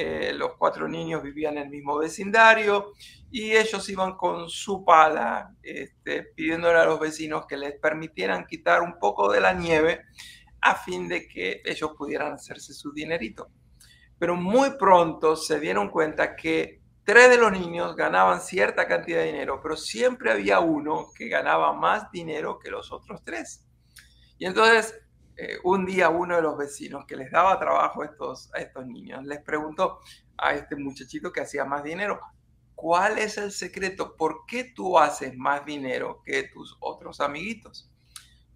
eh, 0.00 0.32
los 0.32 0.54
cuatro 0.56 0.86
niños 0.86 1.24
vivían 1.24 1.56
en 1.56 1.64
el 1.64 1.70
mismo 1.70 1.98
vecindario 1.98 2.92
y 3.32 3.56
ellos 3.56 3.88
iban 3.88 4.16
con 4.16 4.48
su 4.48 4.84
pala 4.84 5.56
este, 5.60 6.22
pidiéndole 6.22 6.78
a 6.78 6.84
los 6.84 7.00
vecinos 7.00 7.46
que 7.48 7.56
les 7.56 7.74
permitieran 7.80 8.46
quitar 8.46 8.80
un 8.80 9.00
poco 9.00 9.28
de 9.32 9.40
la 9.40 9.52
nieve 9.54 10.04
a 10.60 10.76
fin 10.76 11.08
de 11.08 11.26
que 11.26 11.62
ellos 11.64 11.90
pudieran 11.98 12.34
hacerse 12.34 12.74
su 12.74 12.92
dinerito. 12.92 13.50
Pero 14.20 14.36
muy 14.36 14.70
pronto 14.78 15.34
se 15.34 15.58
dieron 15.58 15.90
cuenta 15.90 16.36
que 16.36 16.80
tres 17.02 17.28
de 17.30 17.38
los 17.38 17.50
niños 17.50 17.96
ganaban 17.96 18.40
cierta 18.40 18.86
cantidad 18.86 19.18
de 19.18 19.32
dinero, 19.32 19.58
pero 19.60 19.76
siempre 19.76 20.30
había 20.30 20.60
uno 20.60 21.08
que 21.12 21.26
ganaba 21.26 21.72
más 21.72 22.08
dinero 22.12 22.60
que 22.60 22.70
los 22.70 22.92
otros 22.92 23.24
tres. 23.24 23.66
Y 24.38 24.46
entonces 24.46 24.94
eh, 25.38 25.58
un 25.64 25.86
día 25.86 26.10
uno 26.10 26.36
de 26.36 26.42
los 26.42 26.58
vecinos 26.58 27.06
que 27.06 27.16
les 27.16 27.30
daba 27.30 27.58
trabajo 27.58 28.02
a 28.02 28.06
estos, 28.06 28.50
estos 28.54 28.86
niños 28.86 29.24
les 29.24 29.40
preguntó 29.40 30.00
a 30.36 30.54
este 30.54 30.76
muchachito 30.76 31.32
que 31.32 31.40
hacía 31.40 31.64
más 31.64 31.82
dinero, 31.82 32.20
¿Cuál 32.80 33.18
es 33.18 33.36
el 33.38 33.50
secreto? 33.50 34.14
¿Por 34.14 34.46
qué 34.46 34.62
tú 34.62 35.00
haces 35.00 35.36
más 35.36 35.66
dinero 35.66 36.22
que 36.24 36.44
tus 36.44 36.76
otros 36.78 37.20
amiguitos? 37.20 37.90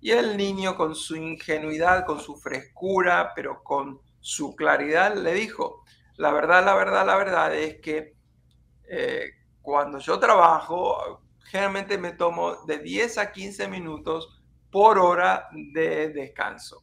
Y 0.01 0.12
el 0.12 0.37
niño 0.37 0.77
con 0.77 0.95
su 0.95 1.16
ingenuidad, 1.16 2.07
con 2.07 2.21
su 2.21 2.37
frescura, 2.37 3.33
pero 3.35 3.64
con 3.64 4.01
su 4.21 4.55
claridad, 4.55 5.16
le 5.16 5.35
dijo, 5.35 5.83
la 6.18 6.31
verdad, 6.31 6.64
la 6.64 6.77
verdad, 6.77 7.05
la 7.05 7.16
verdad 7.16 7.53
es 7.53 7.81
que 7.81 8.14
eh, 8.88 9.31
cuando 9.61 9.99
yo 9.99 10.21
trabajo, 10.21 11.21
generalmente 11.47 11.99
me 11.99 12.12
tomo 12.12 12.64
de 12.64 12.79
10 12.79 13.18
a 13.18 13.33
15 13.33 13.66
minutos 13.66 14.40
por 14.73 14.99
hora 14.99 15.49
de 15.53 16.09
descanso. 16.09 16.83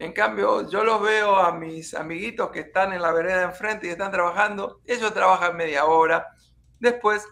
En 0.00 0.12
cambio, 0.12 0.68
yo 0.68 0.82
los 0.82 1.00
veo 1.00 1.36
a 1.36 1.52
mis 1.52 1.94
amiguitos 1.94 2.50
que 2.50 2.60
están 2.60 2.92
en 2.92 3.02
la 3.02 3.12
vereda 3.12 3.42
enfrente 3.42 3.86
y 3.86 3.90
están 3.90 4.10
trabajando, 4.10 4.80
ellos 4.86 5.14
trabajan 5.14 5.56
media 5.56 5.84
hora, 5.84 6.26
Después 6.80 7.26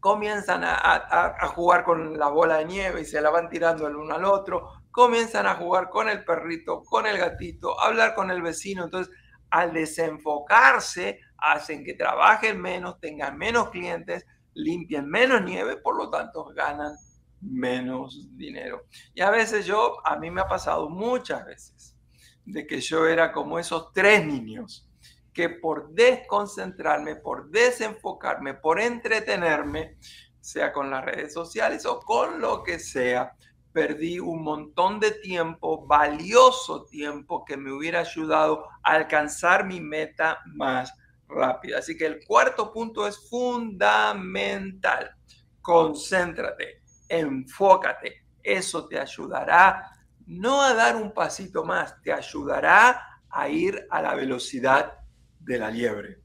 comienzan 0.00 0.62
a, 0.64 1.48
jugar 1.54 1.84
con 1.84 2.18
la 2.18 2.28
bola 2.28 2.58
de 2.58 2.64
nieve 2.64 3.02
y 3.02 3.04
se 3.04 3.20
la 3.20 3.30
van 3.30 3.48
tirando 3.48 3.86
el 3.86 3.96
uno 3.96 4.14
al 4.14 4.24
otro, 4.24 4.68
comienzan 4.90 5.46
a 5.46 5.54
jugar 5.54 5.90
con 5.90 6.08
el 6.08 6.24
perrito, 6.24 6.82
con 6.82 7.06
el 7.06 7.18
gatito, 7.18 7.78
hablar 7.80 8.14
con 8.14 8.30
el 8.30 8.42
vecino. 8.42 8.84
Entonces, 8.84 9.14
al 9.50 9.72
desenfocarse, 9.72 11.20
hacen 11.36 11.84
que 11.84 11.94
trabajen 11.94 12.60
menos, 12.60 12.98
tengan 12.98 13.36
menos 13.36 13.70
clientes, 13.70 14.26
limpien 14.54 15.08
menos 15.08 15.42
nieve, 15.42 15.76
por 15.76 15.96
lo 15.96 16.10
tanto 16.10 16.46
ganan 16.54 16.96
menos 17.42 18.28
dinero. 18.36 18.86
Y 19.14 19.20
a 19.20 19.30
veces 19.30 19.66
yo, 19.66 19.96
a 20.06 20.16
mí 20.16 20.30
me 20.30 20.40
ha 20.40 20.48
pasado 20.48 20.88
muchas 20.88 21.44
veces, 21.44 21.96
de 22.44 22.66
que 22.66 22.80
yo 22.80 23.06
era 23.06 23.32
como 23.32 23.58
esos 23.58 23.92
tres 23.92 24.24
niños 24.24 24.88
que 25.32 25.48
por 25.48 25.90
desconcentrarme, 25.90 27.16
por 27.16 27.50
desenfocarme, 27.50 28.54
por 28.54 28.80
entretenerme, 28.80 29.96
sea 30.40 30.72
con 30.72 30.90
las 30.90 31.04
redes 31.04 31.32
sociales 31.32 31.86
o 31.86 32.00
con 32.00 32.40
lo 32.40 32.62
que 32.62 32.78
sea, 32.78 33.34
perdí 33.72 34.20
un 34.20 34.42
montón 34.42 35.00
de 35.00 35.12
tiempo, 35.12 35.86
valioso 35.86 36.84
tiempo 36.84 37.44
que 37.44 37.56
me 37.56 37.72
hubiera 37.72 38.00
ayudado 38.00 38.66
a 38.82 38.92
alcanzar 38.92 39.66
mi 39.66 39.80
meta 39.80 40.40
más 40.46 40.92
rápida. 41.28 41.78
Así 41.78 41.96
que 41.96 42.06
el 42.06 42.24
cuarto 42.26 42.72
punto 42.72 43.06
es 43.06 43.28
fundamental. 43.30 45.16
Concéntrate, 45.62 46.81
enfócate. 47.18 48.24
Eso 48.42 48.86
te 48.86 48.98
ayudará 48.98 49.92
no 50.26 50.62
a 50.62 50.74
dar 50.74 50.96
un 50.96 51.12
pasito 51.12 51.64
más, 51.64 52.00
te 52.02 52.12
ayudará 52.12 53.20
a 53.28 53.48
ir 53.48 53.86
a 53.90 54.02
la 54.02 54.14
velocidad 54.14 54.92
de 55.40 55.58
la 55.58 55.70
liebre. 55.70 56.18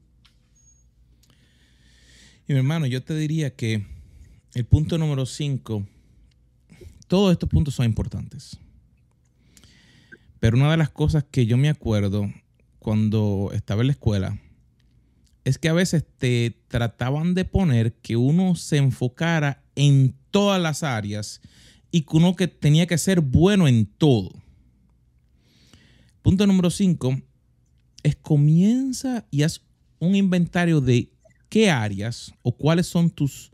Y 2.46 2.52
mi 2.52 2.58
hermano, 2.58 2.86
yo 2.86 3.02
te 3.02 3.14
diría 3.14 3.54
que 3.54 3.84
el 4.54 4.64
punto 4.64 4.96
número 4.98 5.26
5, 5.26 5.86
todos 7.06 7.32
estos 7.32 7.48
puntos 7.48 7.74
son 7.74 7.86
importantes. 7.86 8.58
Pero 10.40 10.56
una 10.56 10.70
de 10.70 10.76
las 10.76 10.90
cosas 10.90 11.24
que 11.30 11.46
yo 11.46 11.56
me 11.56 11.68
acuerdo 11.68 12.32
cuando 12.78 13.50
estaba 13.52 13.80
en 13.82 13.88
la 13.88 13.92
escuela 13.92 14.38
es 15.44 15.58
que 15.58 15.68
a 15.68 15.72
veces 15.72 16.04
te 16.18 16.62
trataban 16.68 17.34
de 17.34 17.44
poner 17.44 17.94
que 17.94 18.16
uno 18.16 18.54
se 18.54 18.76
enfocara 18.76 19.62
en 19.74 20.14
todas 20.30 20.60
las 20.60 20.82
áreas 20.82 21.40
y 21.90 22.04
uno 22.12 22.36
que 22.36 22.48
tenía 22.48 22.86
que 22.86 22.98
ser 22.98 23.20
bueno 23.20 23.68
en 23.68 23.86
todo. 23.86 24.30
Punto 26.22 26.46
número 26.46 26.70
5 26.70 27.20
es 28.02 28.16
comienza 28.16 29.26
y 29.30 29.42
haz 29.42 29.62
un 29.98 30.14
inventario 30.14 30.80
de 30.80 31.10
qué 31.48 31.70
áreas 31.70 32.32
o 32.42 32.52
cuáles 32.52 32.86
son 32.86 33.10
tus 33.10 33.50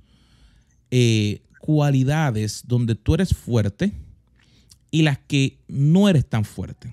eh, 0.91 1.43
cualidades 1.61 2.65
donde 2.67 2.95
tú 2.95 3.15
eres 3.15 3.35
fuerte 3.35 3.93
y 4.91 5.03
las 5.03 5.19
que 5.19 5.59
no 5.69 6.09
eres 6.09 6.29
tan 6.29 6.45
fuerte. 6.45 6.93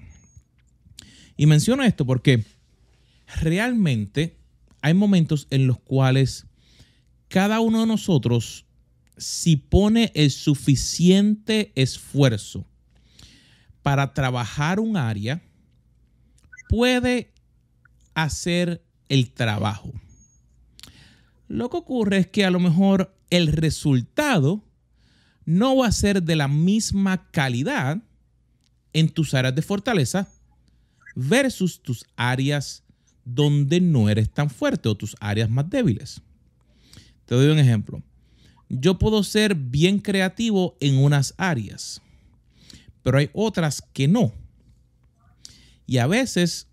Y 1.38 1.46
menciono 1.46 1.84
esto 1.84 2.06
porque 2.06 2.46
realmente 3.42 4.38
hay 4.82 4.94
momentos 4.94 5.48
en 5.50 5.68
los 5.68 5.80
cuales 5.80 6.46
cada 7.28 7.60
uno 7.60 7.82
de 7.82 7.88
nosotros, 7.88 8.66
si 9.18 9.56
pone 9.58 10.12
el 10.16 10.32
suficiente 10.32 11.72
esfuerzo 11.76 12.66
para 13.82 14.14
trabajar 14.14 14.80
un 14.80 14.98
área, 14.98 15.42
puede 16.70 17.34
hacer 18.14 18.84
el 19.10 19.32
trabajo. 19.32 19.92
Lo 21.48 21.70
que 21.70 21.78
ocurre 21.78 22.18
es 22.20 22.28
que 22.28 22.46
a 22.46 22.52
lo 22.52 22.60
mejor 22.60 23.16
el 23.30 23.48
resultado 23.48 24.64
no 25.46 25.76
va 25.78 25.88
a 25.88 25.92
ser 25.92 26.24
de 26.24 26.36
la 26.36 26.48
misma 26.48 27.30
calidad 27.32 28.02
en 28.94 29.10
tus 29.10 29.34
áreas 29.34 29.56
de 29.56 29.62
fortaleza 29.62 30.30
versus 31.16 31.82
tus 31.82 32.06
áreas 32.16 32.84
donde 33.26 33.82
no 33.82 34.10
eres 34.10 34.32
tan 34.32 34.50
fuerte 34.50 34.90
o 34.90 34.96
tus 34.96 35.16
áreas 35.20 35.50
más 35.50 35.70
débiles. 35.70 36.22
Te 37.26 37.36
doy 37.36 37.48
un 37.48 37.60
ejemplo. 37.60 38.02
Yo 38.74 38.98
puedo 38.98 39.22
ser 39.24 39.56
bien 39.56 40.00
creativo 40.00 40.78
en 40.80 40.98
unas 40.98 41.34
áreas, 41.38 42.02
pero 43.04 43.18
hay 43.18 43.30
otras 43.34 43.82
que 43.82 44.08
no. 44.08 44.32
Y 45.86 45.98
a 45.98 46.08
veces 46.08 46.68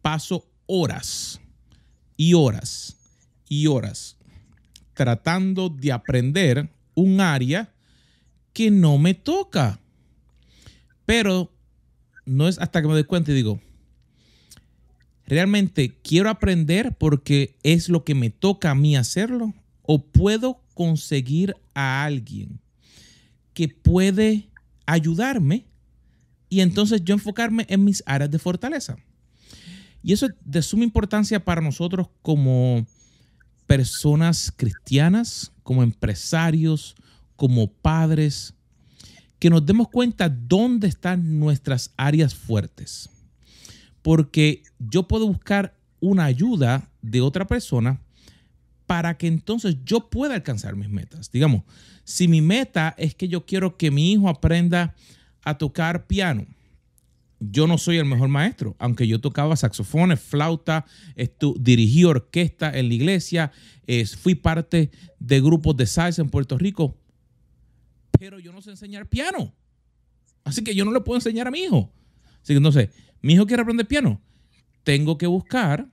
paso 0.00 0.48
horas 0.66 1.40
y 2.16 2.34
horas 2.34 2.96
y 3.48 3.66
horas 3.66 4.16
tratando 4.94 5.70
de 5.70 5.90
aprender 5.90 6.70
un 6.94 7.20
área 7.20 7.74
que 8.52 8.70
no 8.70 8.98
me 8.98 9.14
toca. 9.14 9.80
Pero 11.04 11.52
no 12.26 12.46
es 12.46 12.60
hasta 12.60 12.80
que 12.80 12.86
me 12.86 12.94
doy 12.94 13.04
cuenta 13.04 13.32
y 13.32 13.34
digo, 13.34 13.60
¿realmente 15.26 15.98
quiero 16.04 16.30
aprender 16.30 16.96
porque 16.96 17.56
es 17.64 17.88
lo 17.88 18.04
que 18.04 18.14
me 18.14 18.30
toca 18.30 18.70
a 18.70 18.76
mí 18.76 18.94
hacerlo? 18.94 19.52
¿O 19.82 20.04
puedo 20.04 20.60
conseguir 20.80 21.54
a 21.74 22.04
alguien 22.04 22.58
que 23.52 23.68
puede 23.68 24.48
ayudarme 24.86 25.66
y 26.48 26.60
entonces 26.60 27.04
yo 27.04 27.12
enfocarme 27.12 27.66
en 27.68 27.84
mis 27.84 28.02
áreas 28.06 28.30
de 28.30 28.38
fortaleza? 28.38 28.96
Y 30.02 30.14
eso 30.14 30.24
es 30.24 30.32
de 30.42 30.62
suma 30.62 30.84
importancia 30.84 31.44
para 31.44 31.60
nosotros 31.60 32.08
como 32.22 32.86
personas 33.66 34.50
cristianas, 34.56 35.52
como 35.62 35.82
empresarios, 35.82 36.96
como 37.36 37.70
padres, 37.70 38.54
que 39.38 39.50
nos 39.50 39.66
demos 39.66 39.88
cuenta 39.90 40.30
dónde 40.30 40.88
están 40.88 41.38
nuestras 41.38 41.92
áreas 41.98 42.34
fuertes. 42.34 43.10
Porque 44.00 44.62
yo 44.78 45.06
puedo 45.06 45.26
buscar 45.26 45.76
una 46.00 46.24
ayuda 46.24 46.88
de 47.02 47.20
otra 47.20 47.46
persona 47.46 48.00
para 48.90 49.16
que 49.16 49.28
entonces 49.28 49.76
yo 49.84 50.10
pueda 50.10 50.34
alcanzar 50.34 50.74
mis 50.74 50.88
metas. 50.88 51.30
Digamos, 51.30 51.62
si 52.02 52.26
mi 52.26 52.40
meta 52.40 52.92
es 52.98 53.14
que 53.14 53.28
yo 53.28 53.46
quiero 53.46 53.76
que 53.76 53.92
mi 53.92 54.10
hijo 54.10 54.28
aprenda 54.28 54.96
a 55.44 55.58
tocar 55.58 56.08
piano, 56.08 56.44
yo 57.38 57.68
no 57.68 57.78
soy 57.78 57.98
el 57.98 58.04
mejor 58.04 58.28
maestro, 58.30 58.74
aunque 58.80 59.06
yo 59.06 59.20
tocaba 59.20 59.54
saxofones, 59.54 60.18
flauta, 60.18 60.86
dirigí 61.60 62.02
orquesta 62.02 62.76
en 62.76 62.88
la 62.88 62.94
iglesia, 62.94 63.52
fui 64.20 64.34
parte 64.34 64.90
de 65.20 65.40
grupos 65.40 65.76
de 65.76 65.86
salsa 65.86 66.20
en 66.20 66.28
Puerto 66.28 66.58
Rico, 66.58 66.98
pero 68.18 68.40
yo 68.40 68.52
no 68.52 68.60
sé 68.60 68.70
enseñar 68.70 69.06
piano. 69.06 69.54
Así 70.42 70.64
que 70.64 70.74
yo 70.74 70.84
no 70.84 70.90
le 70.90 71.00
puedo 71.00 71.16
enseñar 71.16 71.46
a 71.46 71.52
mi 71.52 71.60
hijo. 71.60 71.92
Así 72.42 72.54
que 72.54 72.56
entonces, 72.56 72.88
mi 73.22 73.34
hijo 73.34 73.46
quiere 73.46 73.62
aprender 73.62 73.86
piano. 73.86 74.20
Tengo 74.82 75.16
que 75.16 75.28
buscar 75.28 75.86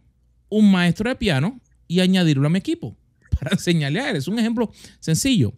un 0.50 0.72
maestro 0.72 1.12
de 1.12 1.16
piano 1.16 1.62
y 1.88 2.00
añadirlo 2.00 2.48
a 2.48 2.50
mi 2.50 2.60
equipo 2.60 2.98
para 3.40 3.52
él. 3.56 4.16
Es 4.16 4.28
un 4.28 4.40
ejemplo 4.40 4.72
sencillo. 5.00 5.54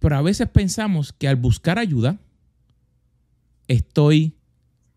Pero 0.00 0.16
a 0.16 0.22
veces 0.22 0.48
pensamos 0.48 1.12
que 1.12 1.26
al 1.26 1.36
buscar 1.36 1.78
ayuda, 1.78 2.18
estoy 3.66 4.36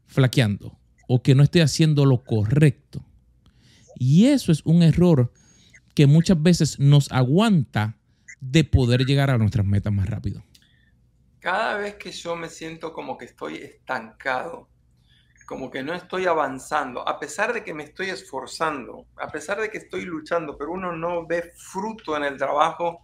flaqueando 0.06 0.78
o 1.08 1.24
que 1.24 1.36
no 1.36 1.44
estoy 1.44 1.62
haciendo 1.62 2.06
lo 2.06 2.24
correcto. 2.24 3.04
Y 3.96 4.28
eso 4.28 4.52
es 4.52 4.62
un 4.66 4.84
error 4.84 5.32
que 5.94 6.08
muchas 6.08 6.42
veces 6.42 6.80
nos 6.80 7.12
aguanta 7.12 7.98
de 8.40 8.64
poder 8.64 9.06
llegar 9.06 9.30
a 9.30 9.38
nuestras 9.38 9.66
metas 9.66 9.94
más 9.94 10.10
rápido. 10.10 10.44
Cada 11.40 11.78
vez 11.78 11.96
que 11.96 12.12
yo 12.12 12.36
me 12.36 12.50
siento 12.50 12.94
como 12.94 13.18
que 13.18 13.26
estoy 13.26 13.56
estancado, 13.58 14.70
como 15.52 15.70
que 15.70 15.84
no 15.84 15.94
estoy 15.94 16.28
avanzando, 16.28 17.06
a 17.06 17.20
pesar 17.20 17.52
de 17.52 17.62
que 17.62 17.74
me 17.74 17.84
estoy 17.84 18.10
esforzando, 18.10 19.08
a 19.18 19.28
pesar 19.28 19.60
de 19.60 19.70
que 19.70 19.80
estoy 19.80 20.06
luchando, 20.06 20.58
pero 20.58 20.72
uno 20.72 20.94
no 20.94 21.28
ve 21.28 21.52
fruto 21.58 22.16
en 22.16 22.24
el 22.24 22.38
trabajo, 22.38 23.02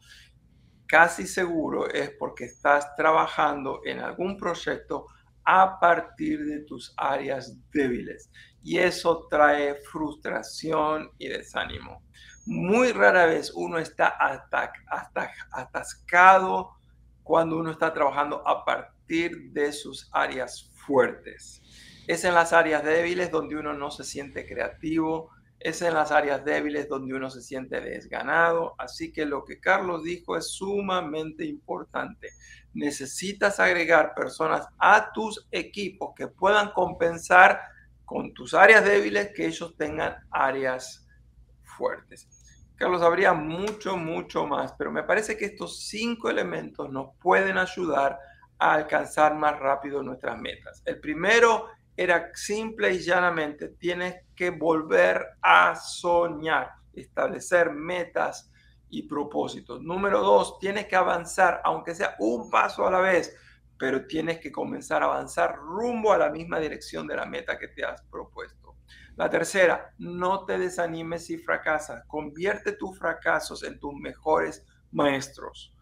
casi 0.88 1.28
seguro 1.28 1.90
es 1.90 2.12
porque 2.12 2.46
estás 2.46 2.96
trabajando 2.96 3.82
en 3.84 4.00
algún 4.00 4.38
proyecto 4.38 5.08
a 5.44 5.78
partir 5.78 6.46
de 6.46 6.62
tus 6.62 6.94
áreas 6.96 7.54
débiles. 7.74 8.32
Y 8.64 8.78
eso 8.78 9.28
trae 9.30 9.76
frustración 9.92 11.12
y 11.18 11.28
desánimo. 11.28 12.02
Muy 12.46 12.94
rara 12.94 13.26
vez 13.26 13.52
uno 13.54 13.78
está 13.78 14.16
atascado 15.52 16.78
cuando 17.24 17.58
uno 17.58 17.72
está 17.72 17.94
trabajando 17.94 18.42
a 18.48 18.64
partir 18.64 19.52
de 19.52 19.74
sus 19.74 20.10
áreas 20.14 20.72
fuertes. 20.86 21.62
Es 22.08 22.24
en 22.24 22.34
las 22.34 22.54
áreas 22.54 22.84
débiles 22.84 23.30
donde 23.30 23.56
uno 23.56 23.74
no 23.74 23.91
se 23.91 24.04
siente 24.04 24.48
creativo, 24.48 25.30
es 25.60 25.82
en 25.82 25.93
las 25.93 26.12
áreas 26.12 26.46
débiles 26.46 26.88
donde 26.88 27.13
uno 27.13 27.30
se 27.30 27.41
siente 27.41 27.82
desganado. 27.82 28.76
Así 28.78 29.12
que 29.12 29.26
lo 29.26 29.43
que 29.43 29.60
Carlos 29.60 30.04
dijo 30.04 30.38
es 30.38 30.52
sumamente 30.52 31.46
importante. 31.46 32.30
Necesitas 32.74 33.60
agregar 33.60 34.13
personas 34.15 34.67
a 34.78 35.12
tus 35.12 35.48
equipos 35.52 36.13
que 36.15 36.28
puedan 36.28 36.72
compensar 36.72 37.60
con 38.06 38.34
tus 38.34 38.54
áreas 38.54 38.86
débiles 38.86 39.32
que 39.36 39.48
ellos 39.48 39.76
tengan 39.76 40.15
áreas 40.32 41.06
fuertes. 41.63 42.28
Carlos, 42.76 43.02
habría 43.02 43.34
mucho, 43.34 43.98
mucho 43.98 44.46
más, 44.46 44.74
pero 44.78 44.91
me 44.91 45.04
parece 45.04 45.36
que 45.36 45.46
estos 45.46 45.88
cinco 45.88 46.30
elementos 46.30 46.91
nos 46.91 47.15
pueden 47.17 47.58
ayudar 47.58 48.20
a 48.60 48.74
alcanzar 48.74 49.34
más 49.34 49.60
rápido 49.60 50.04
nuestras 50.04 50.39
metas. 50.39 50.84
El 50.86 51.00
primero 51.00 51.70
era 51.98 52.30
simple 52.36 52.94
y 52.94 53.00
llanamente, 53.00 53.70
tienes 53.70 54.24
que 54.36 54.52
volver 54.52 55.26
a 55.42 55.76
soñar, 55.76 56.72
establecer 56.94 57.72
metas 57.72 58.52
y 58.90 59.08
propósitos. 59.08 59.82
Número 59.82 60.22
dos, 60.22 60.60
tienes 60.60 60.86
que 60.86 60.96
avanzar, 60.96 61.60
aunque 61.64 61.96
sea 61.96 62.16
un 62.20 62.52
paso 62.52 62.88
a 62.88 62.92
la 62.92 63.00
vez, 63.00 63.36
pero 63.80 64.06
tienes 64.06 64.40
que 64.40 64.52
comenzar 64.52 65.02
a 65.02 65.08
avanzar 65.08 65.58
rumbo 65.58 66.14
a 66.14 66.20
la 66.20 66.30
misma 66.30 66.60
dirección 66.60 67.08
de 67.08 67.16
la 67.16 67.26
meta 67.26 67.58
que 67.58 67.68
te 67.68 67.84
has 67.84 68.02
propuesto. 68.04 68.76
La 69.16 69.28
tercera, 69.28 69.96
no 69.98 70.46
te 70.46 70.60
desanimes 70.60 71.26
si 71.26 71.40
fracasas. 71.40 72.04
Convierte 72.06 72.74
tus 72.74 72.98
fracasos 73.00 73.64
en 73.64 73.80
tus 73.80 73.96
mejores 73.96 74.64
maestros. 74.92 75.74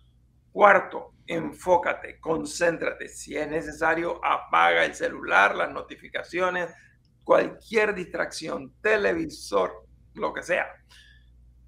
Cuarto, 0.53 1.14
enfócate, 1.27 2.19
concéntrate. 2.19 3.07
Si 3.07 3.35
es 3.35 3.49
necesario, 3.49 4.23
apaga 4.23 4.85
el 4.85 4.93
celular, 4.93 5.55
las 5.55 5.71
notificaciones, 5.71 6.71
cualquier 7.23 7.95
distracción, 7.95 8.73
televisor, 8.81 9.87
lo 10.13 10.33
que 10.33 10.43
sea. 10.43 10.67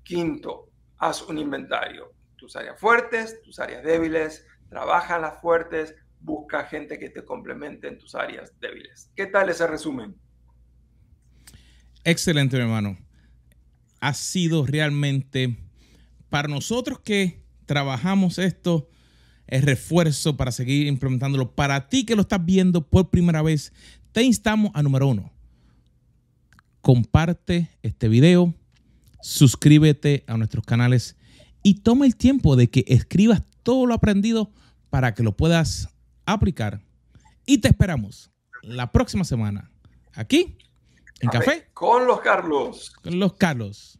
Quinto, 0.03 0.69
haz 0.99 1.21
un 1.23 1.37
inventario. 1.37 2.13
Tus 2.35 2.55
áreas 2.55 2.79
fuertes, 2.79 3.41
tus 3.41 3.59
áreas 3.59 3.83
débiles, 3.83 4.45
trabaja 4.69 5.19
las 5.19 5.41
fuertes, 5.41 5.95
busca 6.19 6.65
gente 6.65 6.99
que 6.99 7.09
te 7.09 7.25
complemente 7.25 7.87
en 7.87 7.97
tus 7.97 8.15
áreas 8.15 8.53
débiles. 8.59 9.11
¿Qué 9.15 9.25
tal 9.25 9.49
ese 9.49 9.65
resumen? 9.67 10.15
Excelente, 12.03 12.57
hermano. 12.57 12.97
Ha 13.99 14.13
sido 14.13 14.65
realmente 14.65 15.57
para 16.29 16.47
nosotros 16.47 16.99
que 16.99 17.43
trabajamos 17.65 18.37
esto, 18.37 18.89
es 19.47 19.63
refuerzo 19.63 20.37
para 20.37 20.51
seguir 20.51 20.87
implementándolo. 20.87 21.51
Para 21.51 21.89
ti 21.89 22.05
que 22.05 22.15
lo 22.15 22.21
estás 22.21 22.45
viendo 22.45 22.85
por 22.87 23.09
primera 23.09 23.41
vez, 23.41 23.73
te 24.11 24.23
instamos 24.23 24.71
a 24.73 24.83
número 24.83 25.07
uno. 25.07 25.31
Comparte 26.81 27.69
este 27.83 28.07
video, 28.07 28.53
suscríbete 29.21 30.23
a 30.27 30.37
nuestros 30.37 30.65
canales 30.65 31.15
y 31.63 31.75
toma 31.75 32.05
el 32.05 32.15
tiempo 32.15 32.55
de 32.55 32.69
que 32.69 32.85
escribas 32.87 33.41
todo 33.63 33.85
lo 33.85 33.93
aprendido 33.93 34.51
para 34.89 35.13
que 35.13 35.23
lo 35.23 35.35
puedas 35.35 35.89
aplicar. 36.25 36.81
Y 37.45 37.59
te 37.59 37.69
esperamos 37.69 38.31
la 38.61 38.91
próxima 38.91 39.23
semana 39.23 39.69
aquí 40.13 40.57
en 41.19 41.29
Café 41.29 41.69
con 41.73 42.07
los 42.07 42.21
Carlos. 42.21 42.93
Con 43.01 43.19
los 43.19 43.33
Carlos. 43.33 43.96